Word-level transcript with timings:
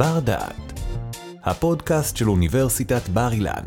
בר 0.00 0.20
דעת, 0.20 0.80
הפודקאסט 1.44 2.16
של 2.16 2.28
אוניברסיטת 2.28 3.08
בר 3.08 3.32
אילן. 3.32 3.64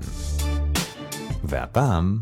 והפעם, 1.44 2.20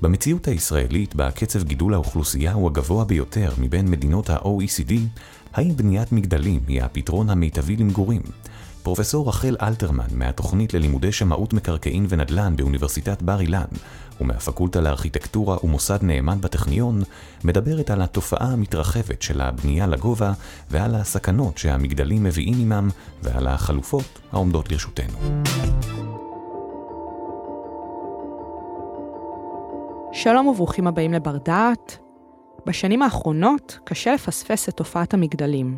במציאות 0.00 0.48
הישראלית 0.48 1.14
בה 1.14 1.30
קצב 1.30 1.62
גידול 1.62 1.94
האוכלוסייה 1.94 2.52
הוא 2.52 2.68
הגבוה 2.68 3.04
ביותר 3.04 3.52
מבין 3.58 3.90
מדינות 3.90 4.30
ה-OECD, 4.30 4.92
האם 5.54 5.76
בניית 5.76 6.12
מגדלים 6.12 6.60
היא 6.68 6.82
הפתרון 6.82 7.30
המיטבי 7.30 7.76
למגורים? 7.76 8.22
פרופסור 8.82 9.28
רחל 9.28 9.56
אלתרמן 9.62 10.06
מהתוכנית 10.14 10.74
ללימודי 10.74 11.12
שמאות 11.12 11.52
מקרקעין 11.52 12.06
ונדל"ן 12.08 12.56
באוניברסיטת 12.56 13.22
בר 13.22 13.40
אילן 13.40 13.64
ומהפקולטה 14.20 14.80
לארכיטקטורה 14.80 15.56
ומוסד 15.64 15.98
נאמן 16.02 16.40
בטכניון 16.40 17.02
מדברת 17.44 17.90
על 17.90 18.02
התופעה 18.02 18.52
המתרחבת 18.52 19.22
של 19.22 19.40
הבנייה 19.40 19.86
לגובה 19.86 20.32
ועל 20.70 20.94
הסכנות 20.94 21.58
שהמגדלים 21.58 22.24
מביאים 22.24 22.72
עמם 22.72 22.88
ועל 23.22 23.46
החלופות 23.46 24.20
העומדות 24.32 24.72
לרשותנו. 24.72 25.18
שלום 30.12 30.46
וברוכים 30.46 30.86
הבאים 30.86 31.12
לבר 31.12 31.36
דעת. 31.36 31.98
בשנים 32.66 33.02
האחרונות 33.02 33.78
קשה 33.84 34.14
לפספס 34.14 34.68
את 34.68 34.76
תופעת 34.76 35.14
המגדלים. 35.14 35.76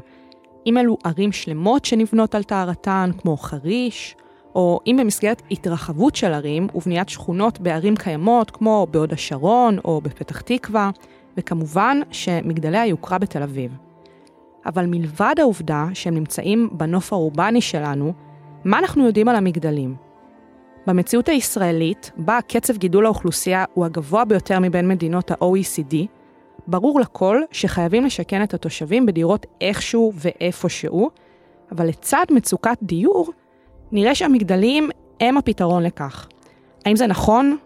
אם 0.66 0.78
אלו 0.78 0.98
ערים 1.04 1.32
שלמות 1.32 1.84
שנבנות 1.84 2.34
על 2.34 2.42
טהרתן, 2.42 3.10
כמו 3.18 3.36
חריש, 3.36 4.16
או 4.54 4.80
אם 4.86 4.96
במסגרת 5.00 5.42
התרחבות 5.50 6.16
של 6.16 6.32
ערים 6.32 6.66
ובניית 6.74 7.08
שכונות 7.08 7.60
בערים 7.60 7.96
קיימות, 7.96 8.50
כמו 8.50 8.86
בהוד 8.90 9.12
השרון 9.12 9.78
או 9.84 10.00
בפתח 10.00 10.40
תקווה, 10.40 10.90
וכמובן 11.36 12.00
שמגדלי 12.10 12.78
היוקרה 12.78 13.18
בתל 13.18 13.42
אביב. 13.42 13.76
אבל 14.66 14.86
מלבד 14.86 15.34
העובדה 15.38 15.86
שהם 15.94 16.14
נמצאים 16.14 16.68
בנוף 16.72 17.12
האורבני 17.12 17.60
שלנו, 17.60 18.12
מה 18.64 18.78
אנחנו 18.78 19.06
יודעים 19.06 19.28
על 19.28 19.36
המגדלים? 19.36 19.94
במציאות 20.86 21.28
הישראלית, 21.28 22.10
בה 22.16 22.38
קצב 22.48 22.76
גידול 22.76 23.06
האוכלוסייה 23.06 23.64
הוא 23.74 23.84
הגבוה 23.84 24.24
ביותר 24.24 24.58
מבין 24.60 24.88
מדינות 24.88 25.30
ה-OECD, 25.30 25.94
ברור 26.66 27.00
לכל 27.00 27.40
שחייבים 27.52 28.04
לשכן 28.04 28.42
את 28.42 28.54
התושבים 28.54 29.06
בדירות 29.06 29.46
איכשהו 29.60 30.12
ואיפשהו, 30.14 31.10
אבל 31.72 31.86
לצד 31.88 32.24
מצוקת 32.30 32.76
דיור, 32.82 33.32
נראה 33.92 34.14
שהמגדלים 34.14 34.90
הם 35.20 35.36
הפתרון 35.36 35.82
לכך. 35.82 36.28
האם 36.84 36.96
זה 36.96 37.06
נכון? 37.06 37.56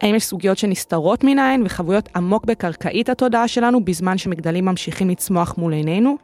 האם 0.00 0.14
יש 0.14 0.24
סוגיות 0.24 0.58
שנסתרות 0.58 1.24
מן 1.24 1.38
העין 1.38 1.62
וחבויות 1.66 2.08
עמוק 2.16 2.44
בקרקעית 2.44 3.08
התודעה 3.08 3.48
שלנו 3.48 3.84
בזמן 3.84 4.18
שמגדלים 4.18 4.64
ממשיכים 4.64 5.10
לצמוח 5.10 5.54
מול 5.58 5.72
עינינו? 5.72 6.16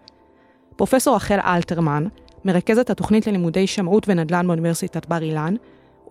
פרופסור 0.76 1.16
רחל 1.16 1.38
אלתרמן, 1.44 2.06
מרכזת 2.44 2.90
התוכנית 2.90 3.26
ללימודי 3.26 3.66
שמאות 3.66 4.08
ונדל"ן 4.08 4.46
באוניברסיטת 4.46 5.06
בר 5.06 5.22
אילן, 5.22 5.54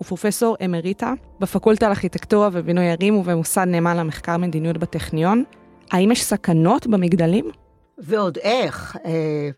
ופרופסור 0.02 0.56
אמריטה 0.66 1.14
בפקולטה 1.40 1.88
לארכיטקטורה 1.88 2.50
ובינוי 2.52 2.90
ערים 2.90 3.16
ובמוסד 3.16 3.66
נאמן 3.68 3.98
למחקר 3.98 4.38
מדיניות 4.38 4.78
בטכניון, 4.78 5.44
האם 5.92 6.12
יש 6.12 6.24
סכנות 6.24 6.88
במגדלים? 6.88 7.52
ועוד 7.98 8.38
איך, 8.38 8.98
אה, 9.06 9.50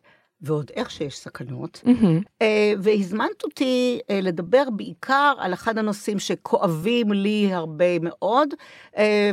ועוד 0.42 0.72
איך 0.76 0.92
שיש 0.92 1.18
סכנות. 1.18 1.84
Mm-hmm. 1.86 2.44
והזמנת 2.80 3.44
אותי 3.44 4.00
אה, 4.10 4.22
לדבר 4.22 4.64
בעיקר 4.76 5.34
על 5.40 5.54
אחד 5.54 5.78
הנושאים 5.78 6.20
שכואבים 6.20 7.12
לי 7.12 7.54
הרבה 7.54 8.00
מאוד, 8.02 8.50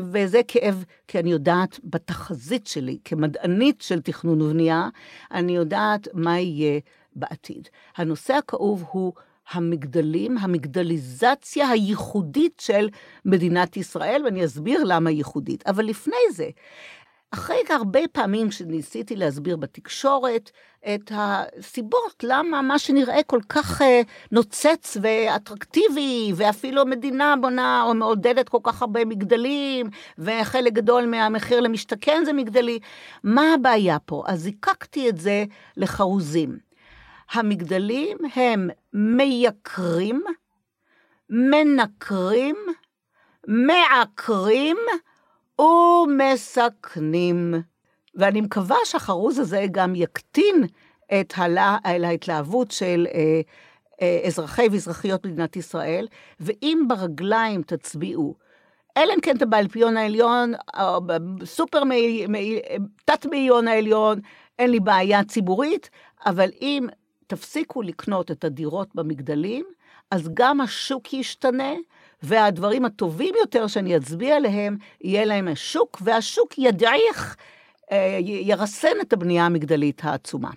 וזה 0.02 0.40
כאב, 0.48 0.84
כי 1.08 1.18
אני 1.18 1.32
יודעת 1.32 1.80
בתחזית 1.84 2.66
שלי, 2.66 2.98
כמדענית 3.04 3.80
של 3.80 4.00
תכנון 4.00 4.40
ובנייה, 4.40 4.88
אני 5.30 5.56
יודעת 5.56 6.08
מה 6.14 6.40
יהיה 6.40 6.80
בעתיד. 7.16 7.68
הנושא 7.96 8.34
הכאוב 8.34 8.84
הוא 8.90 9.12
המגדלים, 9.50 10.38
המגדליזציה 10.38 11.68
הייחודית 11.68 12.62
של 12.64 12.88
מדינת 13.24 13.76
ישראל, 13.76 14.22
ואני 14.24 14.44
אסביר 14.44 14.84
למה 14.84 15.10
ייחודית. 15.10 15.66
אבל 15.66 15.84
לפני 15.84 16.16
זה, 16.32 16.48
אחרי 17.34 17.56
הרבה 17.70 18.00
פעמים 18.12 18.50
שניסיתי 18.50 19.16
להסביר 19.16 19.56
בתקשורת 19.56 20.50
את 20.94 21.12
הסיבות 21.14 22.24
למה 22.24 22.62
מה 22.62 22.78
שנראה 22.78 23.22
כל 23.22 23.40
כך 23.48 23.80
uh, 23.80 23.84
נוצץ 24.32 24.96
ואטרקטיבי, 25.02 26.32
ואפילו 26.36 26.86
מדינה 26.86 27.34
בונה 27.40 27.82
או 27.86 27.94
מעודדת 27.94 28.48
כל 28.48 28.58
כך 28.62 28.82
הרבה 28.82 29.04
מגדלים, 29.04 29.86
וחלק 30.18 30.72
גדול 30.72 31.06
מהמחיר 31.06 31.60
למשתכן 31.60 32.22
זה 32.24 32.32
מגדלי, 32.32 32.78
מה 33.24 33.54
הבעיה 33.54 33.98
פה? 33.98 34.22
אז 34.26 34.40
זיקקתי 34.40 35.08
את 35.08 35.18
זה 35.18 35.44
לחרוזים. 35.76 36.71
המגדלים 37.32 38.18
הם 38.34 38.70
מייקרים, 38.92 40.22
מנקרים, 41.30 42.56
מעקרים 43.48 44.76
ומסכנים. 45.58 47.54
ואני 48.14 48.40
מקווה 48.40 48.76
שהחרוז 48.84 49.38
הזה 49.38 49.64
גם 49.70 49.94
יקטין 49.94 50.64
את 51.20 51.32
ההתלהבות 52.04 52.70
של 52.70 53.06
אה, 53.14 53.40
אה, 54.02 54.20
אזרחי 54.26 54.68
ואזרחיות 54.72 55.26
מדינת 55.26 55.56
ישראל, 55.56 56.08
ואם 56.40 56.84
ברגליים 56.88 57.62
תצביעו, 57.62 58.34
אלא 58.96 59.14
אם 59.14 59.20
כן 59.20 59.36
אתה 59.36 59.46
באלפיון 59.46 59.96
העליון, 59.96 60.52
או 60.80 61.00
בסופר 61.38 61.82
תת 63.04 63.26
מאיון 63.26 63.68
העליון, 63.68 64.20
אין 64.58 64.70
לי 64.70 64.80
בעיה 64.80 65.24
ציבורית, 65.24 65.90
אבל 66.26 66.50
אם 66.60 66.86
תפסיקו 67.32 67.82
לקנות 67.82 68.30
את 68.30 68.44
הדירות 68.44 68.94
במגדלים, 68.94 69.64
אז 70.10 70.30
גם 70.34 70.60
השוק 70.60 71.12
ישתנה, 71.12 71.72
והדברים 72.22 72.84
הטובים 72.84 73.34
יותר 73.40 73.66
שאני 73.66 73.96
אצביע 73.96 74.36
עליהם, 74.36 74.76
יהיה 75.00 75.24
להם 75.24 75.48
השוק, 75.48 75.98
והשוק 76.04 76.58
ידעיך, 76.58 77.36
אה, 77.92 78.18
ירסן 78.22 79.00
את 79.02 79.12
הבנייה 79.12 79.46
המגדלית 79.46 80.04
העצומה. 80.04 80.50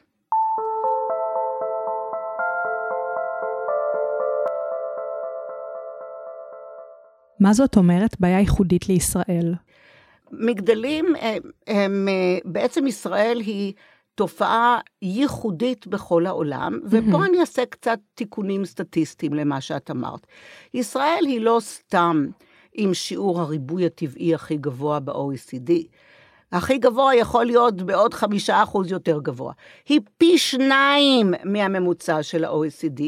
מה 7.40 7.54
זאת 7.54 7.78
אומרת 7.78 8.20
בעיה 8.20 8.40
ייחודית 8.40 8.90
לישראל? 8.90 9.54
מגדלים, 10.32 11.06
הם, 11.20 11.42
הם, 11.68 12.08
אה, 12.10 12.38
בעצם 12.46 12.88
ישראל 12.88 13.40
היא 13.40 13.74
תופעה 14.16 14.80
ייחודית 15.02 15.88
בכל 15.88 16.26
העולם, 16.26 16.80
mm-hmm. 16.84 16.88
ופה 16.90 17.26
אני 17.26 17.40
אעשה 17.40 17.66
קצת 17.66 18.00
תיקונים 18.16 18.66
סטטיסטיים 18.66 19.34
למה 19.34 19.62
שאת 19.62 19.92
אמרת. 19.92 20.28
ישראל 20.74 21.24
היא 21.26 21.42
לא 21.42 21.58
סתם 21.62 22.26
עם 22.74 22.94
שיעור 22.94 23.42
הריבוי 23.42 23.86
הטבעי 23.86 24.36
הכי 24.36 24.58
גבוה 24.58 25.00
ב-OECD. 25.00 25.72
הכי 26.52 26.78
גבוה 26.78 27.16
יכול 27.16 27.46
להיות 27.46 27.82
בעוד 27.82 28.14
חמישה 28.14 28.64
אחוז 28.64 28.92
יותר 28.92 29.20
גבוה. 29.22 29.54
היא 29.90 30.00
פי 30.18 30.38
שניים 30.38 31.34
מהממוצע 31.44 32.24
של 32.24 32.46
ה-OECD, 32.46 33.02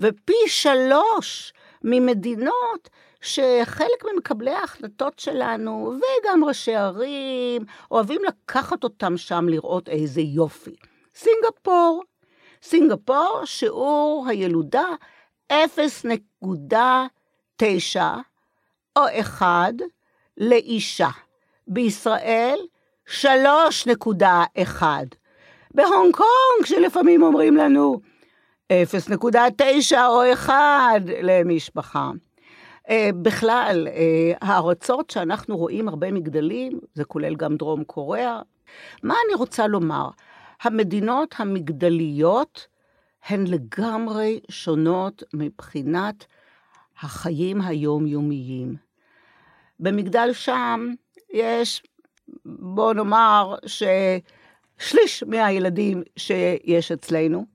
ופי 0.00 0.32
שלוש 0.46 1.52
ממדינות 1.84 2.90
שחלק 3.22 4.04
ממקבלי 4.12 4.50
ההחלטות 4.50 5.18
שלנו, 5.18 5.94
וגם 5.96 6.44
ראשי 6.44 6.74
ערים, 6.74 7.64
אוהבים 7.90 8.20
לקחת 8.28 8.84
אותם 8.84 9.16
שם 9.16 9.48
לראות 9.48 9.88
איזה 9.88 10.20
יופי. 10.20 10.76
סינגפור, 11.14 12.02
סינגפור, 12.62 13.40
שיעור 13.44 14.26
הילודה 14.28 14.86
0.9 15.52 15.56
או 18.96 19.02
1 19.20 19.74
לאישה. 20.36 21.08
בישראל 21.68 22.58
3.1. 23.06 24.82
בהונג 25.74 26.16
קונג, 26.16 26.64
שלפעמים 26.64 27.22
אומרים 27.22 27.56
לנו 27.56 28.00
0.9 28.72 28.76
או 30.08 30.32
1 30.32 30.54
למשפחה. 31.22 32.10
אה, 32.88 33.10
בכלל, 33.22 33.88
אה, 33.90 34.32
הארצות 34.40 35.10
שאנחנו 35.10 35.56
רואים 35.56 35.88
הרבה 35.88 36.12
מגדלים, 36.12 36.80
זה 36.94 37.04
כולל 37.04 37.34
גם 37.34 37.56
דרום 37.56 37.84
קוריאה. 37.84 38.40
מה 39.02 39.14
אני 39.26 39.34
רוצה 39.34 39.66
לומר? 39.66 40.08
המדינות 40.62 41.34
המגדליות 41.38 42.66
הן 43.28 43.46
לגמרי 43.46 44.40
שונות 44.50 45.22
מבחינת 45.34 46.24
החיים 47.02 47.60
היומיומיים. 47.60 48.76
במגדל 49.80 50.32
שם 50.32 50.94
יש, 51.32 51.82
בוא 52.44 52.94
נאמר, 52.94 53.54
ששליש 53.66 55.22
מהילדים 55.22 56.02
שיש 56.16 56.92
אצלנו, 56.92 57.46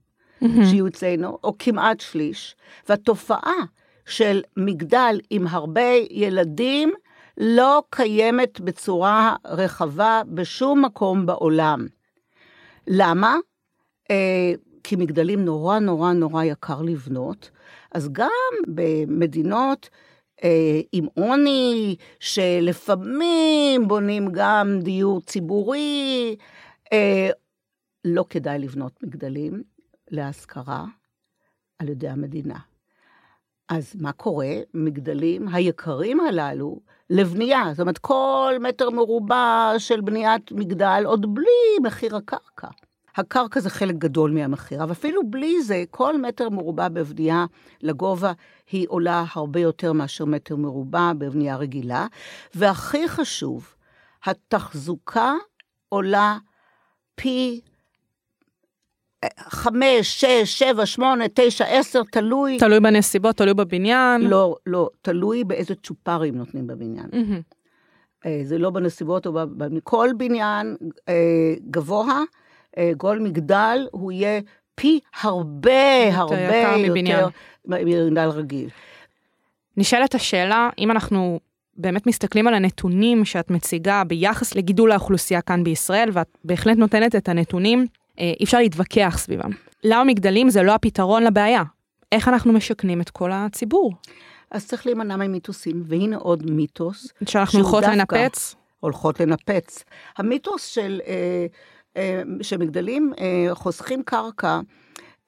mm-hmm. 0.43 0.47
שיהיו 0.69 0.87
אצלנו, 0.87 1.37
או 1.43 1.53
כמעט 1.59 1.99
שליש, 1.99 2.55
והתופעה 2.89 3.63
של 4.07 4.41
מגדל 4.57 5.19
עם 5.29 5.47
הרבה 5.47 5.89
ילדים 6.09 6.93
לא 7.37 7.83
קיימת 7.89 8.59
בצורה 8.59 9.35
רחבה 9.45 10.21
בשום 10.27 10.85
מקום 10.85 11.25
בעולם. 11.25 11.87
למה? 12.87 13.35
אה, 14.11 14.53
כי 14.83 14.95
מגדלים 14.95 15.45
נורא 15.45 15.79
נורא 15.79 16.13
נורא 16.13 16.43
יקר 16.43 16.81
לבנות, 16.81 17.49
אז 17.91 18.09
גם 18.11 18.29
במדינות 18.67 19.89
אה, 20.43 20.79
עם 20.91 21.05
עוני, 21.13 21.95
שלפעמים 22.19 23.87
בונים 23.87 24.27
גם 24.31 24.79
דיור 24.81 25.21
ציבורי, 25.21 26.35
אה, 26.93 27.29
לא 28.05 28.25
כדאי 28.29 28.59
לבנות 28.59 29.03
מגדלים 29.03 29.63
להשכרה 30.11 30.85
על 31.79 31.89
ידי 31.89 32.09
המדינה. 32.09 32.57
אז 33.69 33.95
מה 33.99 34.11
קורה? 34.11 34.53
מגדלים 34.73 35.47
היקרים 35.47 36.19
הללו 36.19 36.79
לבנייה, 37.09 37.63
זאת 37.71 37.79
אומרת 37.79 37.97
כל 37.97 38.55
מטר 38.59 38.89
מרובע 38.89 39.73
של 39.77 40.01
בניית 40.01 40.51
מגדל 40.51 41.03
עוד 41.05 41.35
בלי 41.35 41.77
מחיר 41.83 42.15
הקרקע. 42.15 42.67
הקרקע 43.15 43.59
זה 43.59 43.69
חלק 43.69 43.95
גדול 43.95 44.31
מהמחיר, 44.31 44.83
אבל 44.83 44.91
אפילו 44.91 45.21
בלי 45.29 45.61
זה, 45.61 45.83
כל 45.91 46.21
מטר 46.21 46.49
מרובע 46.49 46.87
בבנייה 46.87 47.45
לגובה 47.81 48.31
היא 48.71 48.87
עולה 48.89 49.25
הרבה 49.33 49.59
יותר 49.59 49.93
מאשר 49.93 50.25
מטר 50.25 50.55
מרובע 50.55 51.13
בבנייה 51.17 51.55
רגילה. 51.55 52.07
והכי 52.55 53.07
חשוב, 53.07 53.75
התחזוקה 54.25 55.33
עולה 55.89 56.37
פי 57.15 57.61
חמש, 59.39 60.21
שש, 60.21 60.59
שבע, 60.59 60.85
שמונה, 60.85 61.25
תשע, 61.33 61.65
עשר, 61.65 62.01
תלוי. 62.11 62.57
תלוי 62.59 62.79
בנסיבות, 62.79 63.35
תלוי 63.37 63.53
בבניין. 63.53 64.21
לא, 64.21 64.55
לא, 64.65 64.89
תלוי 65.01 65.43
באיזה 65.43 65.75
צ'ופרים 65.75 66.35
נותנים 66.35 66.67
בבניין. 66.67 67.05
Mm-hmm. 67.05 68.27
זה 68.43 68.57
לא 68.57 68.69
בנסיבות 68.69 69.27
או 69.27 69.31
בכל 69.57 70.09
בניין 70.17 70.75
אה, 71.09 71.53
גבוה, 71.69 72.21
כל 72.97 73.17
אה, 73.17 73.23
מגדל 73.23 73.87
הוא 73.91 74.11
יהיה 74.11 74.41
פי 74.75 74.99
הרבה, 75.21 76.15
הרבה 76.15 76.35
יותר 76.35 76.91
מבניין 76.91 78.29
רגיל. 78.29 78.69
נשאלת 79.77 80.15
השאלה, 80.15 80.69
אם 80.79 80.91
אנחנו 80.91 81.39
באמת 81.77 82.07
מסתכלים 82.07 82.47
על 82.47 82.53
הנתונים 82.53 83.25
שאת 83.25 83.51
מציגה 83.51 84.03
ביחס 84.03 84.55
לגידול 84.55 84.91
האוכלוסייה 84.91 85.41
כאן 85.41 85.63
בישראל, 85.63 86.09
ואת 86.13 86.37
בהחלט 86.43 86.77
נותנת 86.77 87.15
את 87.15 87.29
הנתונים, 87.29 87.79
אה, 87.79 87.85
אי 88.17 88.43
אפשר 88.43 88.57
להתווכח 88.57 89.15
סביבם. 89.17 89.51
למה 89.83 90.03
מגדלים 90.03 90.49
זה 90.49 90.63
לא 90.63 90.75
הפתרון 90.75 91.23
לבעיה? 91.23 91.63
איך 92.11 92.27
אנחנו 92.27 92.53
משכנים 92.53 93.01
את 93.01 93.09
כל 93.09 93.31
הציבור? 93.33 93.93
אז 94.51 94.67
צריך 94.67 94.85
להימנע 94.85 95.15
ממיתוסים, 95.15 95.83
והנה 95.85 96.17
עוד 96.17 96.51
מיתוס. 96.51 97.07
שאנחנו 97.25 97.59
הולכות 97.59 97.83
לנפץ? 97.83 98.55
הולכות 98.79 99.19
לנפץ. 99.19 99.83
המיתוס 100.17 100.65
של, 100.65 101.01
אה, 101.07 101.45
אה, 101.97 102.21
שמגדלים 102.41 103.13
אה, 103.19 103.55
חוסכים 103.55 104.03
קרקע, 104.03 104.59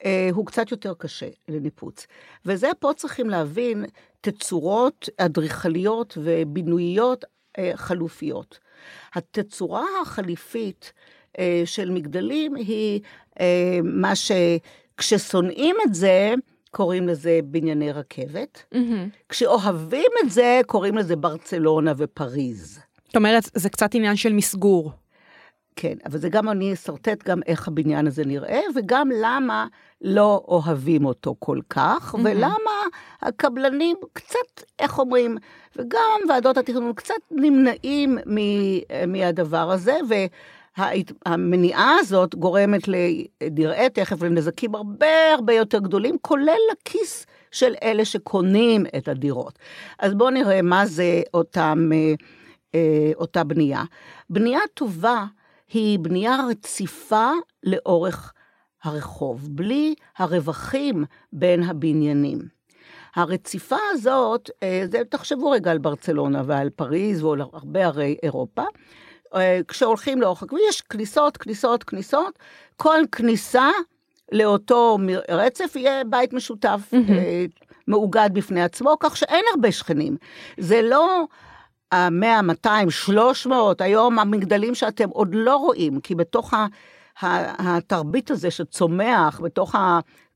אה, 0.04 0.28
הוא 0.32 0.46
קצת 0.46 0.70
יותר 0.70 0.94
קשה 0.98 1.28
לניפוץ. 1.48 2.06
וזה 2.46 2.68
פה 2.78 2.90
צריכים 2.96 3.30
להבין 3.30 3.84
תצורות 4.20 5.08
אדריכליות 5.16 6.18
ובינוייות 6.22 7.24
אה, 7.58 7.72
חלופיות. 7.74 8.58
התצורה 9.14 9.84
החליפית 10.02 10.92
אה, 10.94 11.00
של 11.64 11.90
מגדלים 11.90 12.54
היא 12.54 13.00
אה, 13.40 13.78
מה 13.84 14.12
שכששונאים 14.16 15.76
את 15.86 15.94
זה, 15.94 16.34
קוראים 16.70 17.08
לזה 17.08 17.40
בנייני 17.44 17.92
רכבת. 17.92 18.62
Mm-hmm. 18.74 19.28
כשאוהבים 19.28 20.10
את 20.24 20.30
זה, 20.30 20.60
קוראים 20.66 20.96
לזה 20.96 21.16
ברצלונה 21.16 21.92
ופריז. 21.96 22.78
זאת 23.06 23.16
אומרת, 23.16 23.42
זה 23.54 23.68
קצת 23.68 23.94
עניין 23.94 24.16
של 24.16 24.32
מסגור. 24.32 24.92
כן, 25.76 25.94
אבל 26.06 26.18
זה 26.18 26.28
גם, 26.28 26.48
אני 26.48 26.72
אשרטט 26.72 27.28
גם 27.28 27.40
איך 27.46 27.68
הבניין 27.68 28.06
הזה 28.06 28.24
נראה, 28.24 28.60
וגם 28.76 29.10
למה 29.22 29.66
לא 30.00 30.44
אוהבים 30.48 31.04
אותו 31.04 31.34
כל 31.38 31.58
כך, 31.70 32.14
mm-hmm. 32.14 32.18
ולמה 32.24 32.80
הקבלנים 33.22 33.96
קצת, 34.12 34.64
איך 34.78 34.98
אומרים, 34.98 35.36
וגם 35.76 36.20
ועדות 36.28 36.58
התכנון 36.58 36.92
קצת 36.92 37.14
נמנעים 37.30 38.18
מהדבר 39.06 39.70
הזה, 39.70 39.98
והמניעה 40.78 41.94
הזאת 42.00 42.34
גורמת, 42.34 42.82
נראה 43.50 43.86
תכף, 43.92 44.22
לנזקים 44.22 44.74
הרבה 44.74 45.34
הרבה 45.34 45.52
יותר 45.52 45.78
גדולים, 45.78 46.16
כולל 46.22 46.58
לכיס 46.72 47.26
של 47.50 47.74
אלה 47.82 48.04
שקונים 48.04 48.86
את 48.96 49.08
הדירות. 49.08 49.58
אז 49.98 50.14
בואו 50.14 50.30
נראה 50.30 50.62
מה 50.62 50.86
זה 50.86 51.22
אותם, 51.34 51.90
אה, 51.92 52.14
אה, 52.74 53.12
אותה 53.14 53.44
בנייה. 53.44 53.82
בנייה 54.30 54.60
טובה, 54.74 55.24
היא 55.72 55.98
בנייה 55.98 56.36
רציפה 56.50 57.30
לאורך 57.62 58.32
הרחוב, 58.84 59.48
בלי 59.50 59.94
הרווחים 60.18 61.04
בין 61.32 61.62
הבניינים. 61.62 62.38
הרציפה 63.14 63.76
הזאת, 63.90 64.50
אה, 64.62 64.82
זה, 64.84 65.02
תחשבו 65.08 65.50
רגע 65.50 65.70
על 65.70 65.78
ברצלונה 65.78 66.42
ועל 66.46 66.70
פריז 66.70 67.22
ועל 67.22 67.40
הרבה 67.40 67.86
ערי 67.86 68.16
אירופה, 68.22 68.62
כשהולכים 69.68 70.20
לאורך 70.20 70.42
הכביש, 70.42 70.62
יש 70.68 70.80
כניסות, 70.80 71.36
כניסות, 71.36 71.84
כניסות, 71.84 72.38
כל 72.76 72.98
כניסה 73.12 73.68
לאותו 74.32 74.98
רצף 75.28 75.76
יהיה 75.76 76.04
בית 76.04 76.32
משותף, 76.32 76.80
mm-hmm. 76.92 77.64
מאוגד 77.88 78.30
בפני 78.32 78.62
עצמו, 78.62 78.96
כך 79.00 79.16
שאין 79.16 79.44
הרבה 79.54 79.72
שכנים. 79.72 80.16
זה 80.58 80.82
לא 80.82 81.24
ה-100, 81.92 82.42
200, 82.42 82.90
300, 82.90 83.80
היום 83.80 84.18
המגדלים 84.18 84.74
שאתם 84.74 85.08
עוד 85.08 85.28
לא 85.32 85.56
רואים, 85.56 86.00
כי 86.00 86.14
בתוך 86.14 86.54
התרבית 87.22 88.30
הזה 88.30 88.50
שצומח, 88.50 89.40
בתוך 89.40 89.74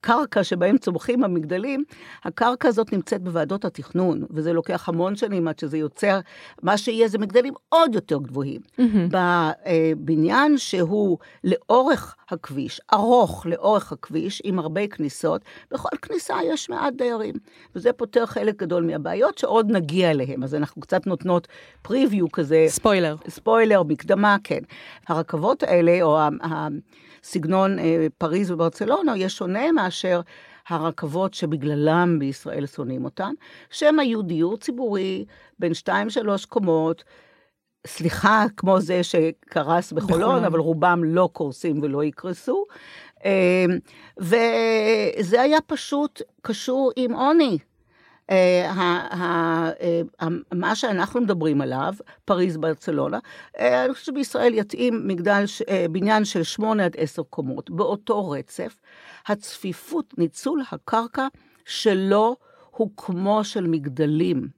הקרקע 0.05 0.45
שבהם 0.45 0.79
צומחים 0.79 1.25
המגדלים, 1.25 1.85
הקרקע 2.25 2.69
הזאת 2.69 2.93
נמצאת 2.93 3.23
בוועדות 3.23 3.65
התכנון, 3.65 4.25
וזה 4.31 4.53
לוקח 4.53 4.89
המון 4.89 5.17
שנים 5.17 5.49
עד 5.49 5.59
שזה 5.59 5.79
יוצר, 5.79 6.21
מה 6.63 6.77
שיהיה 6.77 7.09
זה 7.09 7.19
מגדלים 7.19 7.55
עוד 7.69 7.95
יותר 7.95 8.19
גבוהים. 8.19 8.61
Mm-hmm. 8.61 9.17
בבניין 9.97 10.59
שהוא 10.59 11.19
לאורך 11.45 12.17
הכביש, 12.29 12.81
ארוך 12.95 13.47
לאורך 13.47 13.93
הכביש, 13.93 14.43
עם 14.45 14.59
הרבה 14.59 14.87
כניסות, 14.87 15.43
בכל 15.71 15.97
כניסה 16.03 16.35
יש 16.53 16.71
מעט 16.71 16.95
דיירים, 16.95 17.35
וזה 17.77 17.93
פותר 17.93 18.27
חלק 18.27 18.63
גדול 18.63 18.85
מהבעיות 18.85 19.39
שעוד 19.39 19.71
נגיע 19.71 20.11
אליהם, 20.11 20.43
אז 20.43 20.55
אנחנו 20.55 20.83
קצת 20.83 21.07
נותנות 21.07 21.49
פריוויו 21.83 22.33
כזה. 22.33 22.65
ספוילר. 22.69 23.17
ספוילר, 23.29 23.83
מקדמה, 23.83 24.37
כן. 24.45 24.61
הרכבות 25.09 25.63
האלה, 25.63 26.03
או 26.03 26.19
סגנון 27.25 27.79
אה, 27.79 28.07
פריז 28.19 28.51
וברצלונה 28.51 29.17
יהיה 29.17 29.29
שונה 29.29 29.73
מאשר 29.73 30.21
הרכבות 30.69 31.35
שבגללם 31.35 32.17
בישראל 32.19 32.67
שונאים 32.67 33.05
אותן, 33.05 33.33
שהם 33.71 33.99
היו 33.99 34.23
דיור 34.23 34.57
ציבורי 34.57 35.25
בין 35.59 35.75
שתיים 35.75 36.11
שלוש 36.11 36.45
קומות, 36.45 37.05
סליחה, 37.87 38.45
כמו 38.57 38.81
זה 38.81 39.03
שקרס 39.03 39.93
בחולון, 39.93 40.21
בחולון, 40.21 40.45
אבל 40.45 40.59
רובם 40.59 41.01
לא 41.05 41.29
קורסים 41.33 41.83
ולא 41.83 42.05
יקרסו. 42.05 42.65
אה, 43.25 43.65
וזה 44.19 45.41
היה 45.41 45.59
פשוט 45.67 46.23
קשור 46.43 46.93
עם 46.97 47.13
עוני. 47.13 47.59
אה, 48.31 48.71
אה, 50.21 50.29
מה 50.53 50.75
שאנחנו 50.77 51.21
מדברים 51.21 51.61
עליו, 51.61 51.95
פריז, 52.25 52.57
ברצלונה, 52.57 53.19
אה, 53.59 53.85
אני 53.85 53.93
חושבת 53.93 54.07
שבישראל 54.07 54.55
יתאים 54.55 55.07
מגדל, 55.07 55.45
בניין 55.91 56.25
של 56.25 56.43
שמונה 56.43 56.85
עד 56.85 56.95
עשר 56.99 57.23
קומות, 57.23 57.71
באותו 57.71 58.31
רצף. 58.31 58.81
הצפיפות, 59.27 60.19
ניצול 60.19 60.63
הקרקע 60.73 61.27
שלו 61.65 62.37
הוא 62.71 62.91
כמו 62.97 63.45
של 63.45 63.67
מגדלים. 63.67 64.49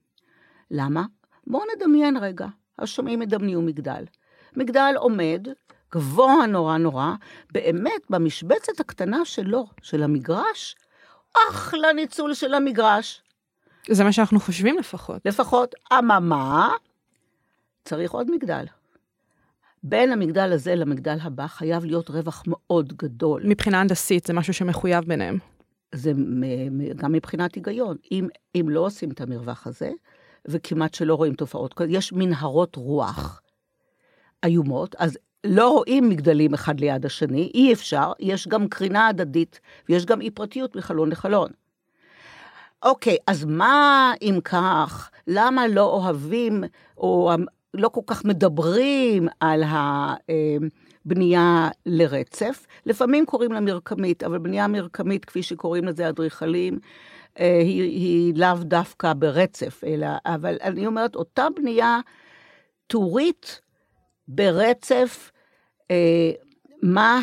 למה? 0.71 1.05
בואו 1.47 1.63
נדמיין 1.77 2.17
רגע, 2.17 2.47
השומעים 2.79 3.23
ידמיינו 3.23 3.63
מגדל. 3.63 4.05
מגדל 4.57 4.95
עומד, 4.99 5.49
גבוה 5.95 6.47
נורא 6.47 6.77
נורא, 6.77 7.13
באמת 7.53 8.03
במשבצת 8.11 8.81
הקטנה 8.81 9.25
שלו, 9.25 9.67
של 9.83 10.03
המגרש, 10.03 10.77
אחלה 11.51 11.93
ניצול 11.93 12.35
של 12.35 12.55
המגרש. 12.55 13.23
זה 13.91 14.05
מה 14.05 14.13
שאנחנו 14.13 14.41
חושבים 14.41 14.79
לפחות. 14.79 15.23
לפחות. 15.25 15.75
אממה, 15.93 16.73
צריך 17.85 18.13
עוד 18.13 18.31
מגדל. 18.31 18.65
בין 19.83 20.13
המגדל 20.13 20.53
הזה 20.53 20.75
למגדל 20.75 21.19
הבא 21.23 21.47
חייב 21.47 21.85
להיות 21.85 22.11
רווח 22.11 22.43
מאוד 22.47 22.93
גדול. 22.93 23.43
מבחינה 23.45 23.81
הנדסית 23.81 24.27
זה 24.27 24.33
משהו 24.33 24.55
שמחויב 24.55 25.05
ביניהם. 25.05 25.39
זה 25.95 26.13
גם 26.97 27.13
מבחינת 27.13 27.55
היגיון. 27.55 27.97
אם, 28.13 28.29
אם 28.55 28.67
לא 28.69 28.81
עושים 28.81 29.11
את 29.11 29.21
המרווח 29.21 29.67
הזה, 29.67 29.91
וכמעט 30.49 30.95
שלא 30.95 31.15
רואים 31.15 31.35
תופעות 31.35 31.81
יש 31.89 32.13
מנהרות 32.13 32.77
רוח 32.77 33.41
איומות, 34.45 34.95
אז 34.99 35.19
לא 35.45 35.69
רואים 35.69 36.09
מגדלים 36.09 36.55
אחד 36.55 36.81
ליד 36.81 37.07
השני, 37.07 37.51
אי 37.55 37.73
אפשר, 37.73 38.13
יש 38.19 38.49
גם 38.49 38.69
קרינה 38.69 39.07
הדדית, 39.07 39.61
ויש 39.89 40.07
גם 40.07 40.21
אי 40.21 40.31
פרטיות 40.31 40.77
מחלון 40.77 41.11
לחלון. 41.11 41.51
אוקיי, 42.87 43.17
אז 43.27 43.45
מה 43.45 44.13
אם 44.23 44.39
כך? 44.45 45.11
למה 45.27 45.69
לא 45.69 45.83
אוהבים, 45.83 46.65
או 46.99 47.33
לא 47.75 47.89
כל 47.89 48.01
כך 48.07 48.25
מדברים 48.25 49.29
על 49.41 49.63
בנייה 51.05 51.69
לרצף. 51.87 52.67
לפעמים 52.87 53.27
קוראים 53.27 53.53
לה 53.53 53.61
מרקמית, 53.61 54.23
אבל 54.25 54.39
בנייה 54.39 54.67
מרקמית, 54.67 55.25
כפי 55.25 55.43
שקוראים 55.43 55.85
לזה 55.85 56.09
אדריכלים, 56.09 56.79
אה, 57.41 57.59
היא, 57.61 57.83
היא 57.83 58.35
לאו 58.37 58.55
דווקא 58.61 59.13
ברצף, 59.13 59.85
אלא, 59.87 60.09
אבל 60.27 60.57
אני 60.63 60.87
אומרת, 60.87 61.15
אותה 61.15 61.47
בנייה 61.57 62.01
טורית 62.87 63.61
ברצף, 64.29 65.31
אה, 65.91 66.31
מה 66.83 67.21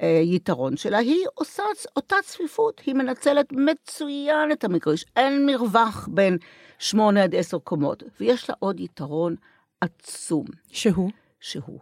היתרון 0.00 0.76
שלה? 0.76 0.98
היא 0.98 1.26
עושה 1.34 1.62
אותה 1.96 2.16
צפיפות, 2.24 2.80
היא 2.86 2.94
מנצלת 2.94 3.52
מצוין 3.52 4.52
את 4.52 4.64
המגרש, 4.64 5.04
אין 5.16 5.46
מרווח 5.46 6.08
בין 6.12 6.38
שמונה 6.78 7.22
עד 7.22 7.34
עשר 7.34 7.58
קומות, 7.58 8.02
ויש 8.20 8.50
לה 8.50 8.56
עוד 8.58 8.80
יתרון 8.80 9.36
עצום. 9.80 10.44
שהוא? 10.68 11.10
שהוא. 11.40 11.80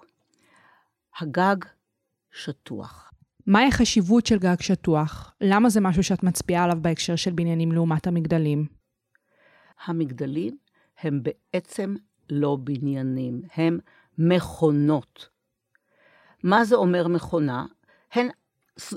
הגג 1.21 1.57
שטוח. 2.33 3.11
מהי 3.47 3.69
החשיבות 3.69 4.27
של 4.27 4.39
גג 4.39 4.61
שטוח? 4.61 5.35
למה 5.41 5.69
זה 5.69 5.81
משהו 5.81 6.03
שאת 6.03 6.23
מצביעה 6.23 6.65
עליו 6.65 6.79
בהקשר 6.81 7.17
של 7.17 7.33
בניינים 7.33 7.73
לעומת 7.73 8.07
המגדלים? 8.07 8.67
המגדלים 9.85 10.57
הם 10.99 11.23
בעצם 11.23 11.95
לא 12.31 12.57
בניינים, 12.61 13.43
הם 13.55 13.79
מכונות. 14.19 15.29
מה 16.43 16.65
זה 16.65 16.77
אומר 16.77 17.09
מכונה? 17.09 17.67
הם, 18.15 18.29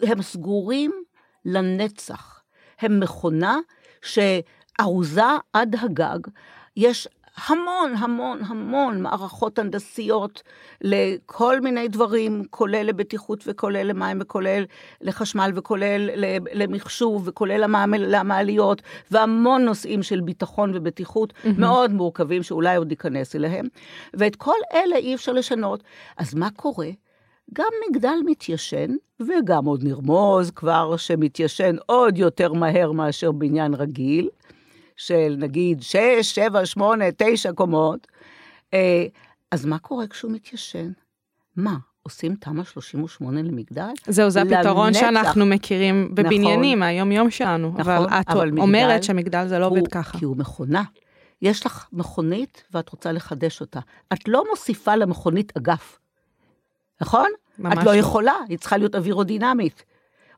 הם 0.01 0.21
סגורים 0.21 0.91
לנצח. 1.45 2.41
הם 2.79 2.99
מכונה 2.99 3.57
שארוזה 4.01 5.21
עד 5.53 5.75
הגג. 5.81 6.19
יש 6.75 7.07
המון, 7.47 7.93
המון, 7.97 8.39
המון 8.47 9.01
מערכות 9.01 9.59
הנדסיות 9.59 10.43
לכל 10.81 11.61
מיני 11.61 11.87
דברים, 11.87 12.43
כולל 12.49 12.83
לבטיחות 12.83 13.43
וכולל 13.47 13.83
למים 13.83 14.17
וכולל 14.21 14.65
לחשמל 15.01 15.51
וכולל 15.55 16.09
למחשוב 16.53 17.27
וכולל 17.27 17.65
למעליות, 17.97 18.81
והמון 19.11 19.65
נושאים 19.65 20.03
של 20.03 20.21
ביטחון 20.21 20.71
ובטיחות 20.75 21.33
mm-hmm. 21.33 21.49
מאוד 21.57 21.91
מורכבים 21.91 22.43
שאולי 22.43 22.75
עוד 22.75 22.87
ניכנס 22.87 23.35
אליהם. 23.35 23.65
ואת 24.13 24.35
כל 24.35 24.57
אלה 24.73 24.95
אי 24.95 25.15
אפשר 25.15 25.31
לשנות. 25.31 25.83
אז 26.17 26.35
מה 26.35 26.49
קורה? 26.55 26.89
גם 27.53 27.67
מגדל 27.89 28.17
מתיישן, 28.25 28.95
וגם 29.19 29.65
עוד 29.65 29.83
נרמוז 29.83 30.51
כבר 30.51 30.97
שמתיישן 30.97 31.75
עוד 31.85 32.17
יותר 32.17 32.53
מהר 32.53 32.91
מאשר 32.91 33.31
בניין 33.31 33.73
רגיל. 33.73 34.29
של 34.97 35.35
נגיד 35.37 35.81
6, 35.81 35.97
7, 36.21 36.65
8, 36.65 37.05
9 37.17 37.51
קומות, 37.53 38.07
אה, 38.73 39.05
אז 39.51 39.65
מה 39.65 39.79
קורה 39.79 40.07
כשהוא 40.07 40.31
מתיישן? 40.31 40.91
מה, 41.55 41.75
עושים 42.03 42.35
תמ"א 42.35 42.63
38 42.63 43.41
למגדל? 43.41 43.91
זהו, 44.07 44.29
זה 44.29 44.41
הפתרון 44.41 44.87
לנצח. 44.87 44.99
שאנחנו 44.99 45.45
מכירים 45.45 46.15
בבניינים, 46.15 46.77
נכון, 46.77 46.79
מהיום-יום 46.79 47.29
שלנו. 47.29 47.73
נכון, 47.77 47.81
אבל 47.81 48.07
את 48.21 48.25
אבל 48.29 48.59
אומרת 48.59 48.91
מגדל, 48.91 49.01
שמגדל 49.01 49.47
זה 49.47 49.59
לא 49.59 49.65
עובד 49.65 49.87
ככה. 49.87 50.17
כי 50.17 50.25
הוא 50.25 50.37
מכונה. 50.37 50.83
יש 51.41 51.65
לך 51.65 51.87
מכונית 51.93 52.63
ואת 52.71 52.89
רוצה 52.89 53.11
לחדש 53.11 53.61
אותה. 53.61 53.79
את 54.13 54.27
לא 54.27 54.43
מוסיפה 54.49 54.95
למכונית 54.95 55.57
אגף, 55.57 55.99
נכון? 57.01 57.29
ממש 57.59 57.77
את 57.77 57.83
לא 57.83 57.95
יכולה, 57.95 58.35
היא 58.49 58.57
צריכה 58.57 58.77
להיות 58.77 58.95
אווירודינמית. 58.95 59.83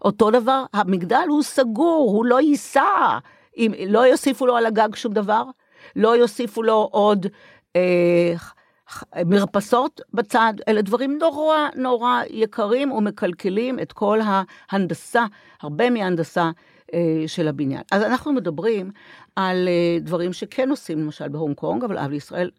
אותו 0.02 0.32
דבר, 0.32 0.64
המגדל 0.74 1.26
הוא 1.28 1.44
סגור, 1.44 2.12
הוא 2.12 2.26
לא 2.26 2.42
ייסע. 2.42 3.18
אם 3.58 3.74
לא 3.88 4.00
יוסיפו 4.00 4.46
לו 4.46 4.56
על 4.56 4.66
הגג 4.66 4.96
שום 4.96 5.14
דבר, 5.14 5.44
לא 5.96 6.18
יוסיפו 6.18 6.64
לו 6.64 6.90
עוד 6.92 7.26
אה, 7.76 8.34
מרפסות 9.26 10.02
בצד, 10.14 10.54
אלה 10.68 10.82
דברים 10.82 11.18
נורא 11.18 11.68
נורא 11.76 12.22
יקרים 12.30 12.92
ומקלקלים 12.92 13.80
את 13.80 13.94
כל 13.94 14.20
ההנדסה, 14.24 15.26
הרבה 15.62 15.90
מההנדסה 15.90 16.52
אה, 16.94 17.24
של 17.28 17.48
הבניין. 17.48 17.82
אז 17.92 18.04
אנחנו 18.04 18.34
מדברים 18.34 18.92
על 19.36 19.68
אה, 19.68 19.98
דברים 20.02 20.34
שכן 20.34 20.70
עושים 20.70 21.00
למשל 21.00 21.28
בהונג 21.28 21.56
קונג, 21.56 21.84
אבל 21.84 21.98
אב 21.98 22.12
לישראל, 22.12 22.50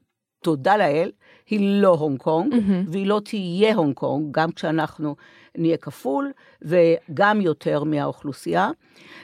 תודה 0.43 0.77
לאל, 0.77 1.11
היא 1.47 1.83
לא 1.83 1.89
הונג 1.89 2.19
קונג, 2.19 2.53
mm-hmm. 2.53 2.89
והיא 2.89 3.07
לא 3.07 3.21
תהיה 3.25 3.75
הונג 3.75 3.95
קונג, 3.95 4.29
גם 4.31 4.53
כשאנחנו 4.53 5.17
נהיה 5.59 5.77
כפול, 5.77 6.33
וגם 6.63 7.41
יותר 7.41 7.85
מהאוכלוסייה. 7.85 8.71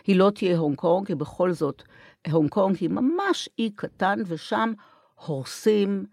היא 0.06 0.16
לא 0.16 0.30
תהיה 0.34 0.58
הונג 0.58 0.76
קונג, 0.76 1.06
כי 1.06 1.14
בכל 1.14 1.52
זאת, 1.52 1.82
הונג 2.30 2.50
קונג 2.50 2.76
היא 2.80 2.90
ממש 2.90 3.48
אי 3.58 3.70
קטן, 3.70 4.18
ושם 4.26 4.72
הורסים 5.26 6.06